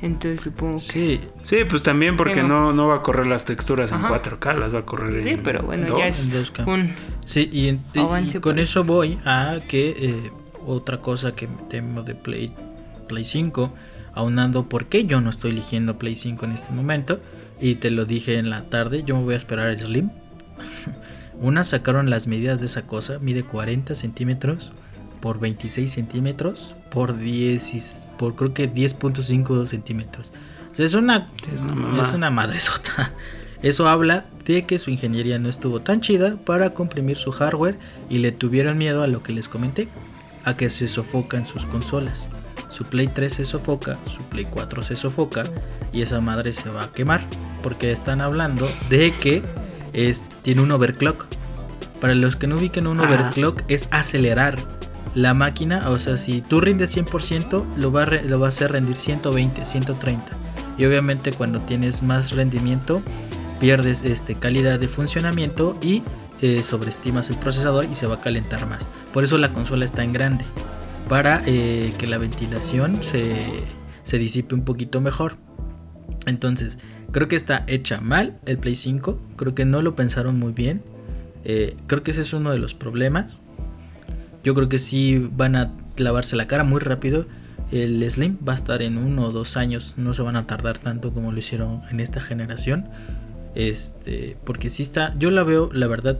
[0.00, 2.48] Entonces supongo que Sí, Sí, pues también porque Tengo.
[2.48, 4.08] no, no va a correr las texturas en Ajá.
[4.08, 5.98] 4K, las va a correr en sí, pero bueno, dos.
[6.00, 6.64] ya es en 2K.
[6.66, 6.90] un
[7.24, 8.82] Sí, y, en- y- con eso.
[8.82, 10.30] voy a que eh,
[10.66, 12.50] otra cosa que temo de Play,
[13.08, 13.72] Play 5,
[14.14, 17.20] aunando por qué yo no estoy eligiendo Play 5 en este momento,
[17.60, 20.10] y te lo dije en la tarde, yo me voy a esperar el Slim.
[21.42, 24.72] Una sacaron las medidas de esa cosa, mide 40 centímetros
[25.20, 27.82] por 26 centímetros por 10, y-
[28.16, 30.32] por creo que 10.5 centímetros.
[30.70, 33.12] O sea, es una Es una es una madresota.
[33.62, 37.76] Eso habla de que su ingeniería no estuvo tan chida para comprimir su hardware
[38.10, 39.86] y le tuvieron miedo a lo que les comenté,
[40.44, 42.28] a que se sofocan sus consolas.
[42.70, 45.44] Su Play 3 se sofoca, su Play 4 se sofoca
[45.92, 47.20] y esa madre se va a quemar
[47.62, 49.42] porque están hablando de que
[49.92, 51.26] es, tiene un overclock.
[52.00, 53.08] Para los que no ubiquen un Ajá.
[53.08, 54.58] overclock es acelerar
[55.14, 58.72] la máquina, o sea, si tú rindes 100%, lo va, a lo va a hacer
[58.72, 60.24] rendir 120, 130.
[60.78, 63.02] Y obviamente cuando tienes más rendimiento,
[63.60, 66.02] pierdes este, calidad de funcionamiento y
[66.40, 68.88] eh, sobreestimas el procesador y se va a calentar más.
[69.12, 70.44] Por eso la consola está en grande,
[71.08, 73.36] para eh, que la ventilación se,
[74.02, 75.36] se disipe un poquito mejor.
[76.26, 76.78] Entonces,
[77.12, 80.82] creo que está hecha mal el Play 5, creo que no lo pensaron muy bien.
[81.44, 83.40] Eh, creo que ese es uno de los problemas.
[84.42, 87.26] Yo creo que sí van a lavarse la cara muy rápido.
[87.70, 89.94] El Slim va a estar en uno o dos años.
[89.96, 92.88] No se van a tardar tanto como lo hicieron en esta generación.
[93.54, 95.14] Este, porque sí está.
[95.18, 96.18] Yo la veo, la verdad,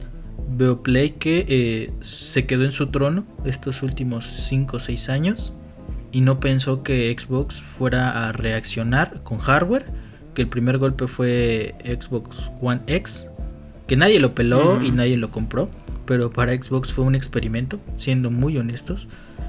[0.51, 5.53] veo Play que eh, se quedó en su trono estos últimos 5 o 6 años.
[6.11, 9.87] Y no pensó que Xbox fuera a reaccionar con hardware.
[10.35, 13.29] Que el primer golpe fue Xbox One X.
[13.87, 15.69] Que nadie lo peló y nadie lo compró.
[16.07, 19.09] Pero para Xbox fue un experimento, siendo muy honestos.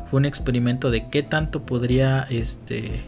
[0.09, 3.01] Fue un experimento de qué tanto podría este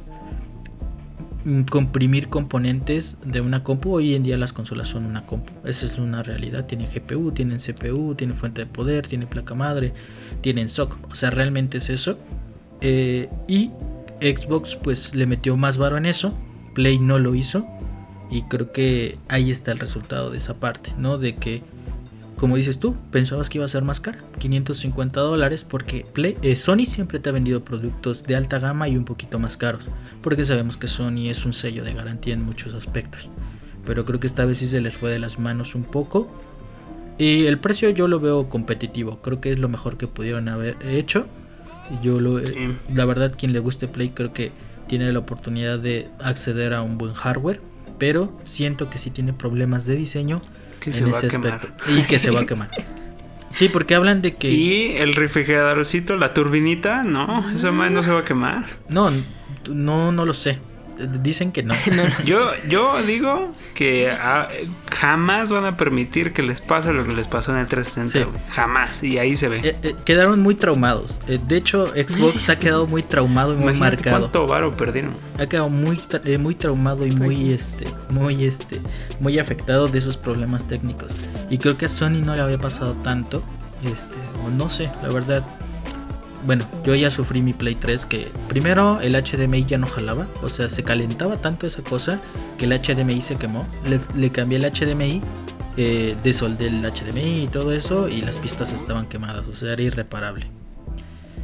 [1.44, 3.94] mm, comprimir componentes de una compu.
[3.94, 5.54] Hoy en día las consolas son una compu.
[5.66, 6.66] Esa es una realidad.
[6.66, 9.94] Tienen GPU, tienen CPU, tienen fuente de poder, tienen placa madre,
[10.42, 10.98] tienen SOC.
[11.12, 12.18] O sea, realmente es eso.
[12.82, 13.72] Eh, y
[14.22, 16.34] Xbox pues le metió más varo en eso.
[16.76, 17.66] Play no lo hizo.
[18.30, 21.18] Y creo que ahí está el resultado de esa parte, ¿no?
[21.18, 21.62] De que,
[22.38, 24.18] como dices tú, pensabas que iba a ser más cara.
[24.40, 28.98] 550 dólares porque Play, eh, Sony siempre te ha vendido productos de alta gama y
[28.98, 29.90] un poquito más caros.
[30.22, 33.30] Porque sabemos que Sony es un sello de garantía en muchos aspectos.
[33.86, 36.28] Pero creo que esta vez sí se les fue de las manos un poco.
[37.20, 39.20] Y el precio yo lo veo competitivo.
[39.22, 41.28] Creo que es lo mejor que pudieron haber hecho.
[42.02, 42.54] Yo lo, Sí.
[42.94, 44.52] la verdad, quien le guste Play creo que
[44.88, 47.62] tiene la oportunidad de acceder a un buen hardware.
[47.98, 50.42] Pero siento que sí tiene problemas de diseño
[50.82, 51.70] Que en se ese aspecto.
[51.88, 52.70] Y que se va a quemar.
[53.54, 54.52] Sí, porque hablan de que...
[54.52, 58.66] Y el refrigeradorcito, la turbinita, no, esa madre no se va a quemar.
[58.90, 59.10] No,
[59.70, 60.60] no, no lo sé.
[61.22, 61.74] Dicen que no.
[62.26, 64.50] Yo, yo digo que ah,
[64.92, 68.12] jamás van a permitir que les pase lo que les pasó en el 360.
[68.12, 68.32] Sí.
[68.32, 68.52] güey.
[68.52, 69.04] Jamás.
[69.04, 69.60] Y ahí se ve.
[69.64, 71.20] Eh, eh, quedaron muy traumados.
[71.28, 74.20] Eh, de hecho, Xbox ha quedado muy traumado y muy Imagínate marcado.
[74.20, 75.16] cuánto varo perdieron.
[75.38, 78.82] Ha quedado muy, eh, muy traumado y muy este, muy este,
[79.20, 81.14] muy afectado de esos problemas técnicos.
[81.50, 83.44] Y creo que a Sony no le había pasado tanto,
[83.84, 84.16] este,
[84.46, 85.44] o no sé, la verdad.
[86.46, 90.50] Bueno, yo ya sufrí mi Play 3 que primero el HDMI ya no jalaba, o
[90.50, 92.22] sea, se calentaba tanto esa cosa
[92.60, 93.66] que el HDMI se quemó.
[94.16, 95.22] Le, cambié el HDMI,
[95.78, 99.82] eh, desoldé el HDMI y todo eso y las pistas estaban quemadas, o sea, era
[99.82, 100.48] irreparable.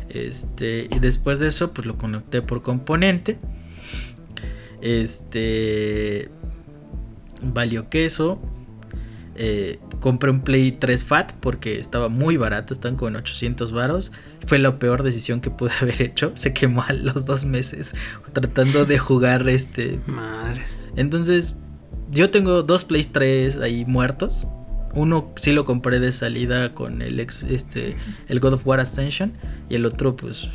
[0.10, 3.39] Este, y después de eso, pues lo conecté por componente.
[4.82, 6.30] Este.
[7.41, 8.39] valió queso.
[9.36, 14.12] Eh, compré un Play 3 Fat porque estaba muy barato, están con 800 varos.
[14.45, 16.32] Fue la peor decisión que pude haber hecho.
[16.34, 17.95] Se quemó a los dos meses
[18.34, 19.99] tratando de jugar este.
[20.08, 20.78] Madres.
[20.97, 21.56] Entonces,
[22.10, 24.45] yo tengo dos Play 3 ahí muertos.
[24.93, 27.95] Uno sí lo compré de salida con el ex, este,
[28.28, 29.32] el God of War Ascension.
[29.70, 30.49] Y el otro, pues.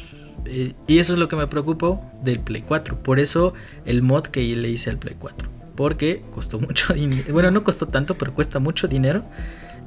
[0.45, 3.03] eh, y eso es lo que me preocupó del Play 4.
[3.03, 3.55] Por eso
[3.87, 5.56] el mod que le hice al Play 4.
[5.77, 7.33] Porque costó mucho dinero.
[7.33, 9.25] Bueno, no costó tanto, pero cuesta mucho dinero.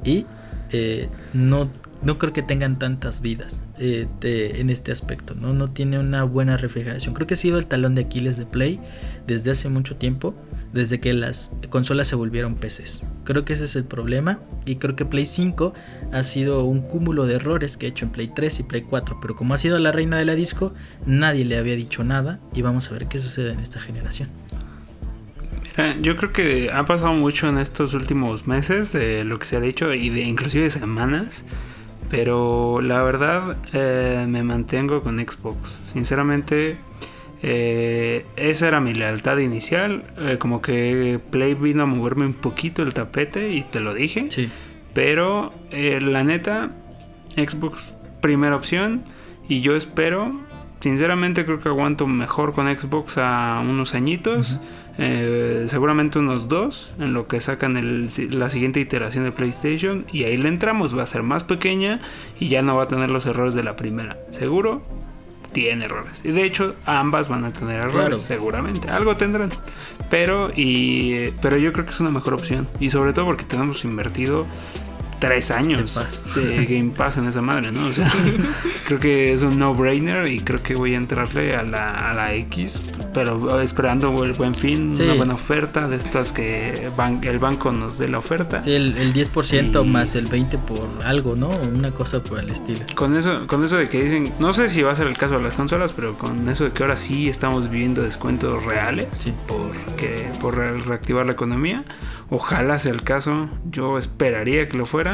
[0.04, 0.26] Y
[0.72, 1.70] eh, no,
[2.02, 5.34] no creo que tengan tantas vidas eh, en este aspecto.
[5.34, 5.52] ¿no?
[5.52, 7.14] no tiene una buena refrigeración.
[7.14, 8.80] Creo que ha sido el talón de Aquiles de Play
[9.26, 10.34] desde hace mucho tiempo.
[10.72, 13.04] Desde que las consolas se volvieron PCs.
[13.24, 14.38] Creo que ese es el problema.
[14.66, 15.74] Y creo que Play 5
[16.12, 19.18] ha sido un cúmulo de errores que he hecho en Play 3 y Play 4.
[19.20, 20.72] Pero como ha sido la reina de la disco,
[21.06, 22.38] nadie le había dicho nada.
[22.54, 24.28] Y vamos a ver qué sucede en esta generación.
[25.76, 29.56] Mira, yo creo que ha pasado mucho en estos últimos meses de lo que se
[29.56, 31.44] ha dicho y de inclusive semanas.
[32.10, 35.78] Pero la verdad eh, me mantengo con Xbox.
[35.92, 36.76] Sinceramente,
[37.42, 40.02] eh, esa era mi lealtad inicial.
[40.18, 44.26] Eh, como que Play vino a moverme un poquito el tapete y te lo dije.
[44.28, 44.50] Sí.
[44.92, 46.72] Pero la neta,
[47.36, 47.84] Xbox
[48.20, 49.04] primera opción.
[49.48, 50.32] Y yo espero,
[50.80, 54.58] sinceramente creo que aguanto mejor con Xbox a unos añitos.
[55.02, 60.04] Eh, seguramente unos dos en lo que sacan el- la siguiente iteración de PlayStation.
[60.12, 62.00] Y ahí le entramos, va a ser más pequeña
[62.38, 64.18] y ya no va a tener los errores de la primera.
[64.30, 64.82] Seguro
[65.52, 66.20] tiene errores.
[66.22, 68.18] Y de hecho ambas van a tener errores, Claro.
[68.18, 68.88] seguramente.
[68.90, 69.50] Algo tendrán.
[70.10, 72.68] Pero, y, pero yo creo que es una mejor opción.
[72.78, 74.46] Y sobre todo porque tenemos invertido
[75.20, 75.94] tres años
[76.34, 77.86] de Game Pass en esa madre, ¿no?
[77.86, 78.10] O sea,
[78.86, 82.34] creo que es un no-brainer y creo que voy a entrarle a la, a la
[82.34, 82.80] X,
[83.14, 85.02] pero esperando el buen fin, Sí.
[85.02, 88.60] una buena oferta de estas que ban- el banco nos dé la oferta.
[88.60, 91.48] Sí, el, el 10% Y- más el 20% por algo, ¿no?
[91.48, 92.80] Una cosa por el estilo.
[92.94, 95.36] Con eso, con eso de que dicen, no sé si va a ser el caso
[95.36, 99.32] de las consolas, pero con eso de que ahora sí estamos viviendo descuentos reales Sí.
[99.46, 101.84] porque, por re- reactivar la economía,
[102.30, 105.09] ojalá sea el caso, yo esperaría que lo fuera,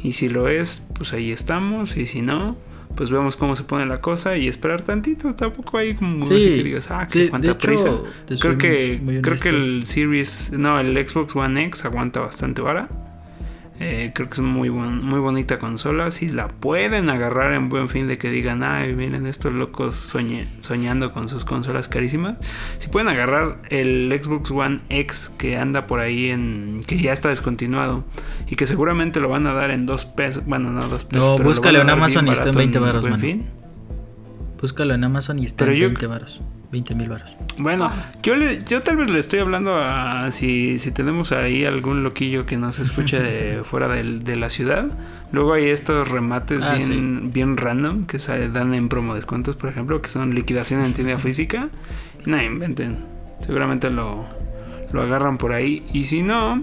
[0.00, 2.56] y si lo es, pues ahí estamos, y si no,
[2.94, 6.44] pues vemos cómo se pone la cosa y esperar tantito, tampoco hay como Sí, así
[6.44, 7.90] que digas, ah, que sí, de cuánta hecho, prisa.
[8.40, 12.88] Creo que, creo que el Series, no, el Xbox One X aguanta bastante vara.
[13.80, 16.10] Eh, creo que es muy, buen- muy bonita consola.
[16.10, 20.46] Si la pueden agarrar en buen fin de que digan, ay, miren estos locos soñe-
[20.60, 22.38] soñando con sus consolas carísimas.
[22.78, 26.80] Si pueden agarrar el Xbox One X que anda por ahí en.
[26.86, 28.04] que ya está descontinuado
[28.48, 30.44] y que seguramente lo van a dar en dos pesos.
[30.44, 31.38] Bueno, no dos pesos.
[31.38, 33.20] No, búscalo en Amazon y está en barato 20 varos, Buen mano.
[33.22, 33.46] Fin.
[34.60, 36.40] Búscalo en Amazon y está Pero en yo- 20 varos.
[36.70, 37.30] 20 mil varos.
[37.56, 37.90] Bueno,
[38.22, 42.44] yo, le, yo tal vez le estoy hablando a si, si tenemos ahí algún loquillo
[42.44, 44.86] que nos escuche de fuera del- de, la ciudad.
[45.32, 49.70] Luego hay estos remates Ah, bien, bien random que se dan en promo descuentos, por
[49.70, 51.68] ejemplo, que son liquidación en tienda física.
[52.26, 52.98] Y no inventen.
[53.40, 54.26] Seguramente lo,
[54.92, 55.86] lo agarran por ahí.
[55.94, 56.62] Y si no,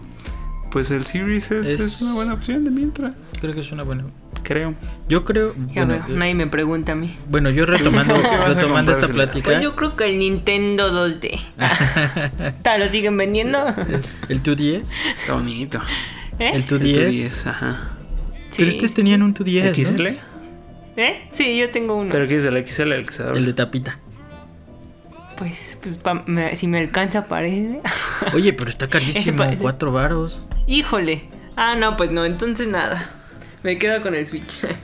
[0.72, 3.82] pues el Series es, Es- es una buena opción de mientras, Creo que es una
[3.84, 4.04] buena.
[4.46, 4.74] Creo.
[5.10, 5.54] Yo creo.
[5.74, 7.18] Ya Bueno, veo, nadie me pregunta a mí.
[7.30, 9.43] bueno, yo retomando, ¿Qué vas a retomando esta plática.
[9.46, 11.38] Pues yo creo que el Nintendo 2D.
[12.62, 13.60] ¿Ta lo siguen vendiendo?
[14.30, 14.93] El 2DS.
[15.18, 15.80] Está bonito.
[16.39, 16.52] ¿Eh?
[16.54, 17.10] El El 2DS.
[17.10, 17.89] 2DS, ajá.
[18.52, 18.58] Sí.
[18.64, 19.66] Pero ustedes tenían un 2DS.
[19.66, 19.74] ¿no?
[19.98, 20.08] ¿XL?
[20.98, 21.28] ¿Eh?
[21.34, 22.10] Sí, yo tengo uno.
[22.12, 23.39] ¿Pero qué es el XL el que se abre?
[23.39, 24.00] El de tapita.
[25.38, 27.82] Pues, pues pa- me- si me alcanza, parece.
[28.34, 29.43] Oye, pero está carísimo.
[29.60, 30.48] 4 varos.
[30.68, 31.24] Híjole.
[31.58, 33.10] Ah, no, pues no, entonces nada.
[33.66, 34.66] Me quedo con el Switch.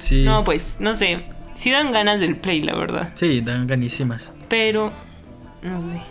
[0.00, 0.22] Sí.
[0.24, 1.24] No, pues, no sé.
[1.54, 3.12] Sí dan ganas del Play, la verdad.
[3.14, 4.34] Sí, dan ganísimas.
[4.48, 4.92] Pero,
[5.62, 6.02] no sé.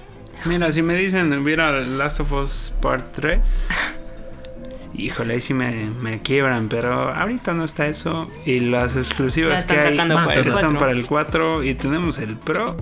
[0.45, 3.68] Mira, si me dicen hubiera Last of Us Part 3,
[4.95, 8.32] híjole, ahí sí me, me quiebran, pero ahorita no está eso.
[8.47, 10.80] Y las exclusivas están que hay para el están 4.
[10.80, 12.78] para el 4 y tenemos el Pro.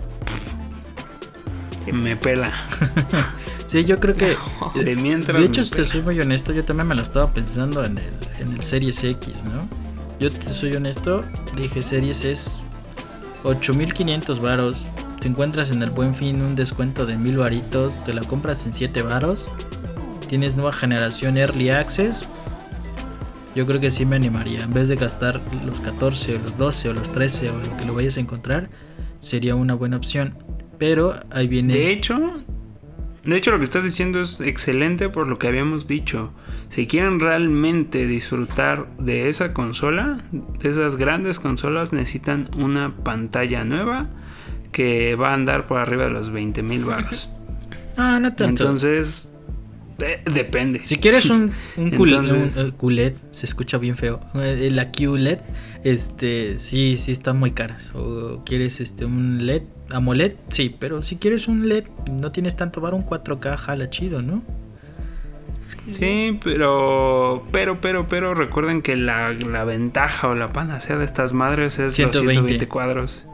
[1.91, 2.53] Me pela.
[3.71, 4.35] Sí, yo creo que.
[4.83, 5.39] De mientras.
[5.39, 8.51] De hecho, te soy muy honesto, yo también me la estaba pensando en el, en
[8.51, 9.65] el Series X, ¿no?
[10.19, 11.23] Yo te soy honesto,
[11.55, 12.57] dije Series es
[13.45, 14.85] 8500 varos.
[15.21, 18.73] Te encuentras en el buen fin un descuento de 1000 varitos, te la compras en
[18.73, 19.47] 7 varos.
[20.27, 22.27] Tienes nueva generación Early Access.
[23.55, 24.63] Yo creo que sí me animaría.
[24.63, 27.85] En vez de gastar los 14 o los 12 o los 13 o lo que
[27.85, 28.69] lo vayas a encontrar,
[29.19, 30.35] sería una buena opción.
[30.77, 31.73] Pero ahí viene.
[31.73, 32.43] De hecho,
[33.23, 36.31] de hecho lo que estás diciendo es excelente por lo que habíamos dicho.
[36.69, 44.09] Si quieren realmente disfrutar de esa consola, de esas grandes consolas, necesitan una pantalla nueva
[44.71, 47.29] que va a andar por arriba de los 20 mil baros.
[47.97, 48.63] Ah, no tanto.
[48.63, 49.30] Entonces,
[49.99, 50.81] Eh, depende.
[50.83, 54.19] Si quieres un, un, cul- Entonces- un, eh, se escucha bien feo.
[54.35, 55.39] eh, La QLED,
[55.83, 57.93] este, sí, sí están muy caras.
[57.95, 62.81] O quieres este un LED, AMOLED, sí, pero si quieres un LED, no tienes tanto
[62.81, 64.41] bar, un 4K jala chido, ¿no?
[65.91, 71.33] Sí, pero, pero, pero, pero recuerden que la, la ventaja o la panacea de estas
[71.33, 72.25] madres es 120.
[72.25, 73.25] los 120 cuadros.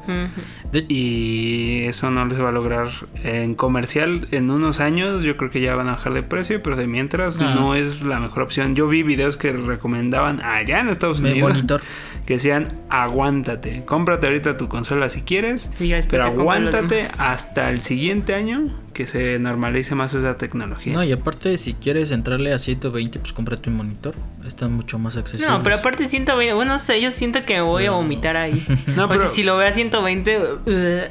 [0.87, 2.87] Y eso no les va a lograr
[3.23, 4.27] en comercial.
[4.31, 7.39] En unos años yo creo que ya van a bajar de precio, pero de mientras
[7.39, 7.53] Ah.
[7.55, 8.75] no es la mejor opción.
[8.75, 11.81] Yo vi videos que recomendaban allá en Estados Unidos monitor.
[12.25, 15.69] que decían aguántate, cómprate ahorita tu consola si quieres,
[16.09, 18.67] pero aguántate hasta el siguiente año
[18.97, 20.91] que se normalice más esa tecnología.
[20.91, 24.15] No, y aparte, si quieres entrarle a 120, pues cómprate un monitor.
[24.47, 25.47] Están mucho más accesibles.
[25.47, 28.65] No, pero aparte 120, bueno, no sé, yo siento que me voy a vomitar ahí.
[28.95, 30.39] No, o pero- sea, si lo veo a 120...
[30.39, 30.43] uh,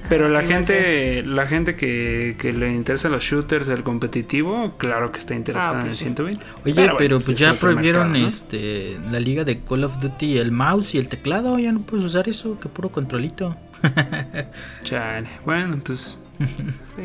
[0.09, 0.55] Pero la no sé.
[0.55, 5.77] gente, la gente que, que le interesa los shooters, el competitivo, claro que está interesada
[5.79, 6.05] Ah, en pues el sí.
[6.07, 6.45] 120.
[6.65, 8.27] Oye, pero, bueno, pues es ya prohibieron mercado, ¿no?
[8.27, 12.05] este la liga de Call of Duty el mouse y el teclado, ya no puedes
[12.05, 13.57] usar eso, que puro controlito.
[14.83, 15.29] Chale.
[15.45, 16.17] Bueno, pues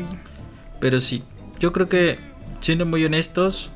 [0.82, 1.22] Pero sí,
[1.60, 2.18] yo creo que,
[2.60, 3.70] siendo muy honestos,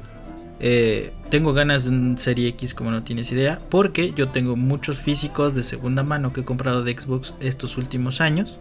[0.58, 5.00] eh, tengo ganas de un Serie X como no tienes idea, porque yo tengo muchos
[5.02, 8.58] físicos de segunda mano que he comprado de Xbox estos últimos años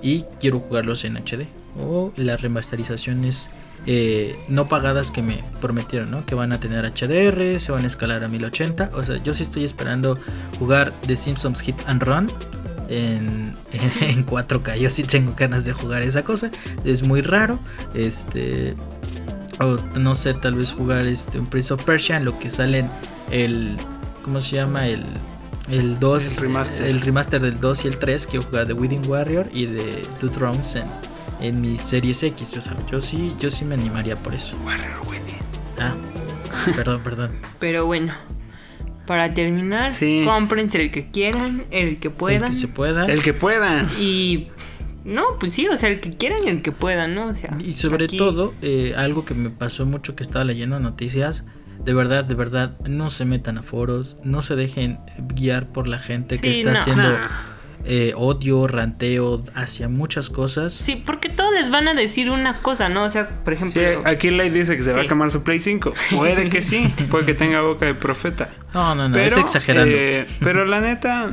[0.00, 1.48] y quiero jugarlos en HD
[1.78, 3.50] o las remasterizaciones
[3.84, 6.24] eh, no pagadas que me prometieron, ¿no?
[6.24, 9.42] Que van a tener HDR, se van a escalar a 1080, o sea, yo sí
[9.42, 10.18] estoy esperando
[10.58, 12.28] jugar The Simpsons Hit and Run.
[12.90, 13.56] En,
[14.00, 16.50] en 4K, yo sí tengo ganas de jugar esa cosa.
[16.84, 17.58] Es muy raro.
[17.94, 18.74] Este.
[19.60, 22.90] O no sé, tal vez jugar este un Prince of Persia en lo que salen
[23.30, 23.76] el.
[24.22, 24.88] ¿Cómo se llama?
[24.88, 25.04] El.
[25.70, 26.32] El 2.
[26.32, 26.86] El remaster.
[26.86, 28.26] el remaster del 2 y el 3.
[28.26, 30.86] Quiero jugar de Wedding Warrior y de Two Thrones en,
[31.40, 32.50] en mi Series X.
[32.50, 32.60] Yo,
[32.90, 34.56] yo sí, yo sí me animaría por eso.
[34.64, 35.38] Warrior Winnie.
[35.78, 35.94] Ah,
[36.74, 37.32] perdón, perdón.
[37.60, 38.12] Pero bueno,
[39.10, 40.22] para terminar, Sí.
[40.24, 42.50] cómprense el que quieran, el que El puedan.
[42.52, 43.06] que se pueda.
[43.06, 43.82] El que pueda.
[43.98, 44.46] Y
[45.04, 47.26] no, pues sí, o sea, el que quieran y el que puedan, ¿no?
[47.26, 50.78] O sea, Y sobre aquí- todo, eh, algo que me pasó mucho que estaba leyendo
[50.78, 51.44] noticias.
[51.84, 55.00] De verdad, de verdad, no se metan a foros, no se dejen
[55.34, 56.78] guiar por la gente que está no.
[56.78, 57.28] haciendo Nah.
[57.84, 60.72] Eh, odio, ranteo hacia muchas cosas.
[60.74, 63.04] Sí, porque todos les van a decir una cosa, ¿no?
[63.04, 64.02] O sea, por Sí, ejemplo.
[64.06, 65.08] aquí Light dice que se va a Sí.
[65.08, 65.94] quemar su Play 5.
[66.16, 68.50] Puede que sí, puede que tenga boca de profeta.
[68.74, 69.94] No, no, no, pero, es exagerando.
[69.96, 71.30] eh, pero la neta,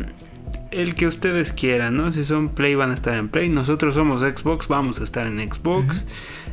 [0.72, 2.12] el que ustedes quieran, ¿no?
[2.12, 3.50] Si son Play van a estar en Play.
[3.50, 6.06] Nosotros somos Xbox, vamos a estar en Xbox.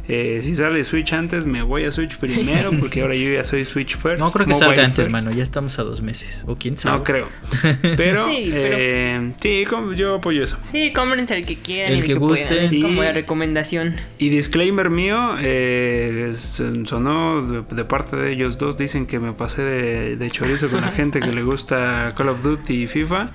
[0.07, 3.65] Eh, si sale Switch antes, me voy a Switch primero porque ahora yo ya soy
[3.65, 4.19] Switch First.
[4.23, 5.11] no creo que salga antes, first.
[5.11, 5.31] mano.
[5.31, 6.45] Ya estamos a dos meses.
[6.47, 6.99] O quién sabe.
[6.99, 7.29] No creo.
[7.97, 9.65] Pero, Sí, pero- eh, sí,
[9.97, 10.59] yo apoyo eso.
[10.71, 12.65] Sí, cómprense el que quieran El que que, guste.
[12.67, 13.95] Es Y- como la recomendación.
[14.19, 19.33] Y disclaimer mío, eh, son- sonó de, de parte de ellos dos, dicen que me
[19.33, 23.33] pasé de, de chorizo con la gente que le gusta Call of Duty y FIFA.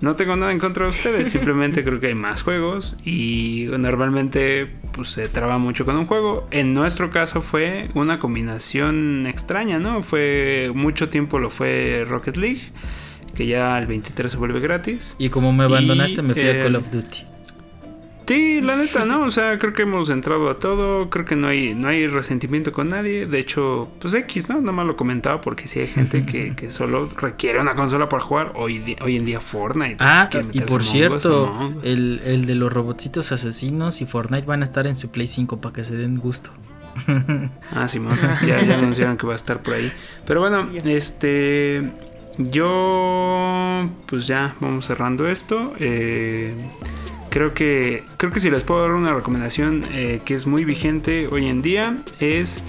[0.00, 4.70] No tengo nada en contra de ustedes, simplemente creo que hay más juegos y normalmente
[4.92, 6.46] pues, se traba mucho con un juego.
[6.50, 10.02] En nuestro caso fue una combinación extraña, ¿no?
[10.02, 12.60] Fue mucho tiempo lo fue Rocket League,
[13.34, 15.16] que ya el 23 se vuelve gratis.
[15.18, 17.37] Y como me abandonaste, Y, me fui a Call of Duty.
[18.28, 19.22] Sí, la neta, ¿no?
[19.22, 22.74] O sea, creo que hemos entrado a todo, creo que no hay, no hay resentimiento
[22.74, 23.26] con nadie.
[23.26, 24.60] De hecho, pues X, ¿no?
[24.60, 28.22] Nada más lo comentaba porque sí hay gente que, que solo requiere una consola para
[28.22, 29.96] jugar hoy, hoy en día Fortnite.
[30.00, 34.86] Ah, y por cierto, el, el de los robotcitos asesinos y Fortnite van a estar
[34.86, 36.50] en su Play 5 para que se den gusto.
[37.72, 39.90] Ah, Simón, ya, ya anunciaron que va a estar por ahí.
[40.26, 41.92] Pero bueno, este.
[42.36, 43.88] Yo.
[44.06, 45.72] Pues ya, vamos cerrando esto.
[45.78, 46.52] Eh,
[47.30, 48.04] creo que.
[48.16, 51.62] Creo que si les puedo dar una recomendación eh, que es muy vigente hoy en
[51.62, 51.96] día.
[52.20, 52.62] Es.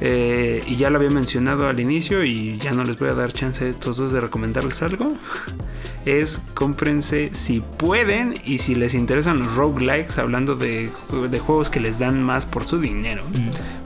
[0.00, 2.24] eh, y ya lo había mencionado al inicio.
[2.24, 5.08] Y ya no les voy a dar chance a estos dos de recomendarles algo.
[6.06, 8.34] Es cómprense si pueden.
[8.44, 10.18] Y si les interesan los roguelikes.
[10.18, 10.90] Hablando de,
[11.30, 13.24] de juegos que les dan más por su dinero.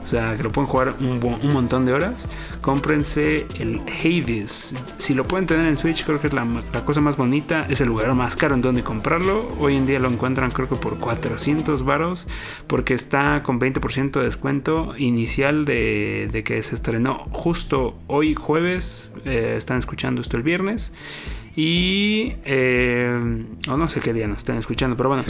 [0.11, 2.27] sea, que lo pueden jugar un, un montón de horas.
[2.61, 4.75] Cómprense el Hades.
[4.97, 7.65] Si lo pueden tener en Switch, creo que es la, la cosa más bonita.
[7.69, 9.49] Es el lugar más caro en donde comprarlo.
[9.59, 12.27] Hoy en día lo encuentran creo que por 400 varos.
[12.67, 19.11] Porque está con 20% de descuento inicial de, de que se estrenó justo hoy jueves.
[19.25, 20.93] Eh, están escuchando esto el viernes.
[21.55, 22.33] Y...
[22.45, 25.23] eh, o no sé qué día nos están escuchando, pero bueno.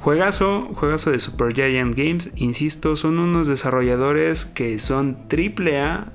[0.00, 6.12] Juegazo, juegazo de Super Giant Games, insisto, son unos desarrolladores que son triple A,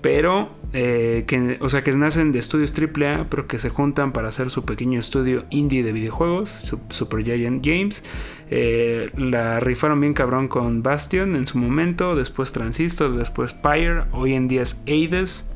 [0.00, 4.28] pero eh, que, o sea, que nacen de estudios AAA, pero que se juntan para
[4.28, 8.02] hacer su pequeño estudio indie de videojuegos, Super Giant Games.
[8.50, 14.34] Eh, la rifaron bien cabrón con Bastion en su momento, después Transistor, después Pyre, hoy
[14.34, 15.46] en día es Aides.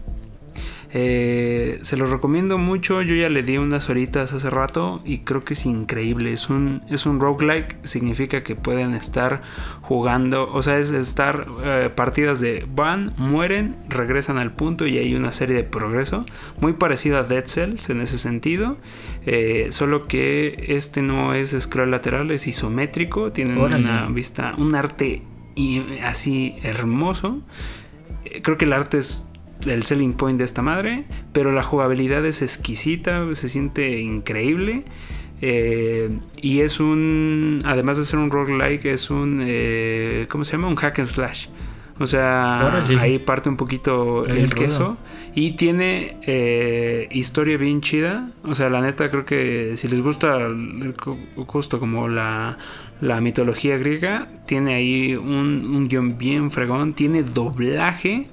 [0.94, 3.00] Eh, se los recomiendo mucho.
[3.02, 6.32] Yo ya le di unas horitas hace rato y creo que es increíble.
[6.32, 7.78] Es un, es un roguelike.
[7.84, 9.42] Significa que pueden estar
[9.80, 10.52] jugando.
[10.52, 15.32] O sea, es estar eh, partidas de van, mueren, regresan al punto y hay una
[15.32, 16.26] serie de progreso.
[16.60, 18.76] Muy parecido a Dead Cells en ese sentido.
[19.24, 23.32] Eh, solo que este no es scroll lateral, es isométrico.
[23.32, 25.22] Tienen una vista, un arte
[25.54, 27.40] y así hermoso.
[28.42, 29.24] Creo que el arte es
[29.66, 34.84] el selling point de esta madre, pero la jugabilidad es exquisita, se siente increíble.
[35.44, 40.68] Eh, y es un, además de ser un roguelike, es un, eh, ¿cómo se llama?
[40.68, 41.48] Un hack and slash.
[41.98, 44.96] O sea, ahí parte un poquito el queso.
[45.34, 48.28] Y tiene eh, historia bien chida.
[48.44, 50.48] O sea, la neta creo que si les gusta
[51.46, 52.58] justo como la,
[53.00, 56.94] la mitología griega, tiene ahí un, un guion bien fregón.
[56.94, 58.26] Tiene doblaje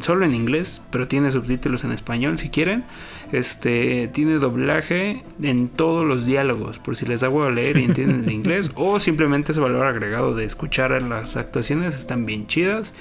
[0.00, 2.84] solo en inglés, pero tiene subtítulos en español si quieren.
[3.32, 8.24] Este tiene doblaje en todos los diálogos, por si les da a leer y entienden
[8.24, 12.94] el inglés, o simplemente ese valor agregado de escuchar las actuaciones están bien chidas.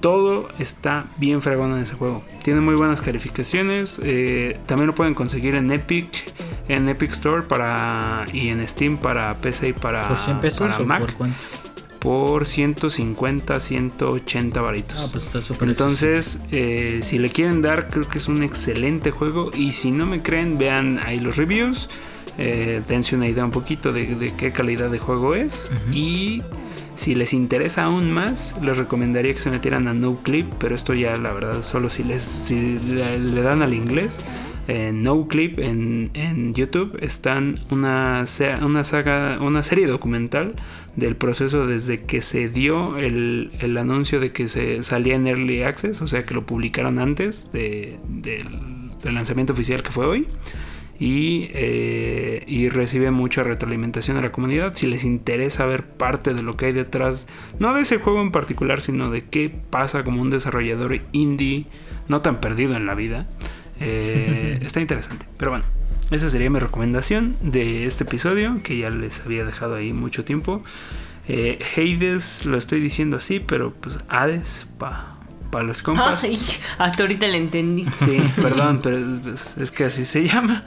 [0.00, 2.22] Todo está bien fregón en ese juego.
[2.44, 3.98] Tiene muy buenas calificaciones.
[4.04, 6.32] Eh, también lo pueden conseguir en Epic,
[6.68, 11.28] en Epic Store para y en Steam para PC y para, para Mac por
[12.00, 14.98] 150, 180 varitos.
[15.00, 19.10] Ah, pues está súper Entonces, eh, si le quieren dar, creo que es un excelente
[19.10, 19.50] juego.
[19.54, 21.88] Y si no me creen, vean ahí los reviews.
[22.38, 25.70] Eh, dense una idea un poquito de, qué calidad de juego es.
[25.92, 26.42] Y
[26.94, 30.46] si les interesa aún más, les recomendaría que se metieran a No Clip.
[30.58, 34.20] Pero esto ya, la verdad, solo si, les, si le dan al inglés
[34.68, 38.24] en No Clip en, YouTube están una,
[38.62, 40.54] una saga, una serie documental
[40.96, 46.00] del proceso desde que se dio el, anuncio de que se salía en Early Access,
[46.00, 47.98] o sea que lo publicaron antes del,
[49.04, 50.26] lanzamiento oficial que fue hoy.
[50.98, 54.72] Y, eh, y, recibe mucha retroalimentación de la comunidad.
[54.74, 58.30] Si les interesa ver parte de lo que hay detrás, no de ese juego en
[58.30, 61.66] particular, sino de qué pasa como un desarrollador indie
[62.08, 63.28] no tan perdido en la vida,
[63.80, 65.26] eh, está interesante.
[65.36, 65.64] Pero bueno,
[66.10, 70.62] esa sería mi recomendación de este episodio, que ya les había dejado ahí mucho tiempo.
[71.28, 75.16] Eh, Hades, lo estoy diciendo así, pero pues Hades, para
[75.50, 76.26] pa los compas.
[76.78, 77.86] hasta ahorita le entendí.
[77.98, 80.64] Sí, perdón, pero pues, es, que así se llama.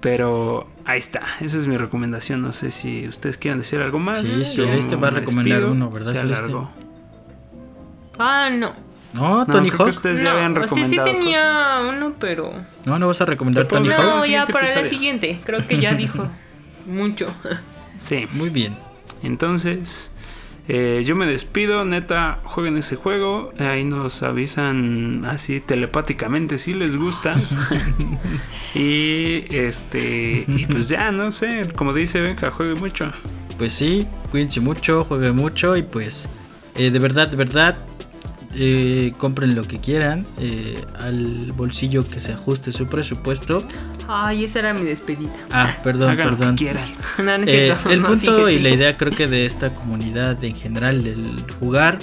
[0.00, 2.42] Pero ahí está, esa es mi recomendación.
[2.42, 4.26] No sé si ustedes quieren decir algo más.
[4.28, 6.12] Sí, Celeste va a recomendar uno, ¿verdad?
[6.12, 6.52] Se
[8.18, 8.91] Ah, no.
[9.12, 9.88] No, Tony Hawk.
[9.88, 11.04] ustedes ya habían recomendado.
[11.04, 12.52] Sí, sí tenía uno, pero.
[12.84, 13.98] No, no vas a recomendar Tony Hawk.
[14.00, 15.40] No, ya para el siguiente.
[15.44, 16.28] Creo que ya dijo
[16.86, 17.34] mucho.
[17.98, 18.26] Sí.
[18.32, 18.74] Muy bien.
[19.22, 20.12] Entonces,
[20.68, 21.84] eh, yo me despido.
[21.84, 23.52] Neta, jueguen ese juego.
[23.58, 27.34] Ahí nos avisan así telepáticamente si les gusta.
[28.74, 30.44] y este.
[30.48, 31.68] Y pues ya, no sé.
[31.76, 33.12] Como dice Venga, juegue mucho.
[33.58, 36.28] Pues sí, cuídense mucho, juegue mucho y pues.
[36.74, 37.76] Eh, de verdad, de verdad,
[38.54, 43.64] eh, compren lo que quieran eh, al bolsillo que se ajuste su presupuesto.
[44.08, 45.32] Ay, esa era mi despedida.
[45.50, 46.56] Ah, perdón, perdón.
[47.46, 51.98] Eh, el punto y la idea creo que de esta comunidad en general, el jugar,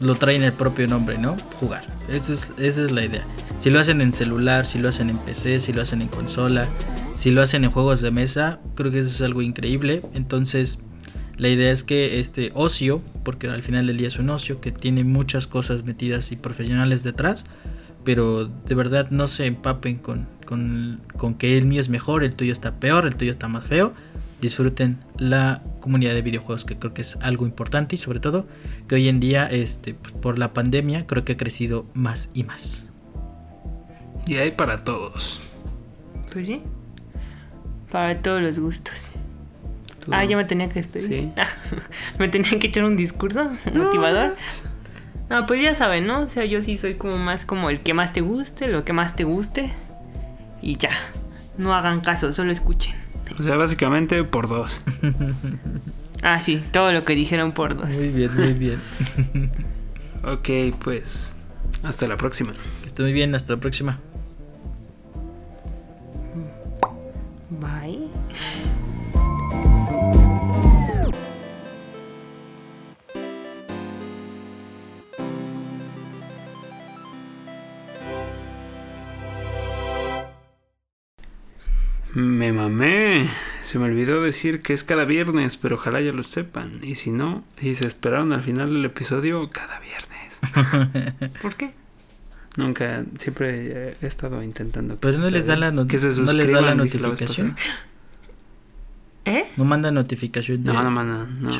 [0.00, 1.36] lo traen el propio nombre, ¿no?
[1.58, 1.84] Jugar.
[2.08, 3.24] Esa es, esa es la idea.
[3.58, 6.66] Si lo hacen en celular, si lo hacen en PC, si lo hacen en consola,
[7.14, 10.02] si lo hacen en juegos de mesa, creo que eso es algo increíble.
[10.14, 10.78] Entonces,
[11.40, 14.72] la idea es que este ocio, porque al final del día es un ocio que
[14.72, 17.46] tiene muchas cosas metidas y profesionales detrás,
[18.04, 22.52] pero de verdad no se empapen con, con, que el mío es mejor, el tuyo
[22.52, 23.94] está peor, el tuyo está más feo.
[24.42, 28.46] Disfruten la comunidad de videojuegos, que creo que es algo importante y sobre todo
[28.86, 32.44] que hoy en día, este, pues, por la pandemia, creo que ha crecido más y
[32.44, 32.86] más.
[34.26, 35.40] Y hay para todos.
[36.30, 36.60] Pues sí,
[37.90, 39.10] para todos los gustos.
[40.10, 41.08] Ah, ya me tenía que despedir.
[41.08, 41.32] Sí.
[42.18, 44.34] me tenía que echar un discurso motivador.
[45.28, 46.22] No, pues ya saben, ¿no?
[46.22, 48.92] O sea, yo sí soy como más como el que más te guste, lo que
[48.92, 49.72] más te guste.
[50.60, 50.90] Y ya.
[51.56, 52.94] No hagan caso, solo escuchen.
[53.38, 54.82] O sea, básicamente por dos.
[56.22, 57.90] ah, sí, todo lo que dijeron por dos.
[57.90, 58.80] Muy bien, muy bien.
[60.24, 61.36] ok, pues.
[61.82, 62.52] Hasta la próxima.
[62.80, 63.98] Que esté muy bien, hasta la próxima.
[67.50, 68.08] Bye.
[82.14, 83.28] Me mamé.
[83.62, 86.80] Se me olvidó decir que es cada viernes, pero ojalá ya lo sepan.
[86.82, 91.30] Y si no, y se esperaron al final del episodio, cada viernes.
[91.42, 91.72] ¿Por qué?
[92.56, 94.96] Nunca, siempre he estado intentando.
[94.96, 97.56] Pues no les da la, no les da la notificación.
[99.24, 99.44] ¿Eh?
[99.56, 100.64] No manda notificación.
[100.64, 101.26] No, no manda.
[101.26, 101.50] No.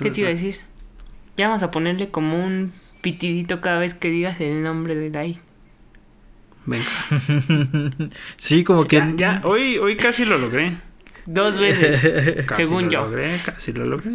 [0.00, 0.58] ¿Qué te iba a decir?
[1.36, 5.40] Ya vamos a ponerle como un pitidito cada vez que digas el nombre de Dai.
[6.66, 6.84] Venga.
[8.36, 9.02] sí, como que.
[9.16, 10.76] Ya, hoy, hoy casi lo logré.
[11.26, 13.00] Dos veces, casi según lo yo.
[13.02, 14.12] Logré, casi lo logré.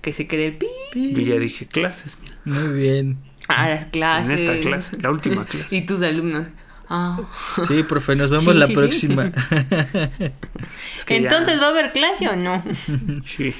[0.00, 0.66] que se quede el pi.
[0.94, 2.36] Yo ya dije clases, mira.
[2.44, 3.18] Muy bien.
[3.48, 4.40] Ah, las clases.
[4.40, 5.74] En esta clase, la última clase.
[5.76, 6.46] y tus alumnos.
[6.88, 7.20] Ah.
[7.68, 8.78] Sí, profe, nos vemos Sí, la sí, sí.
[8.80, 9.24] próxima.
[10.96, 12.62] Es que ya- Entonces, ¿va a haber clase o no?
[13.26, 13.54] Sí.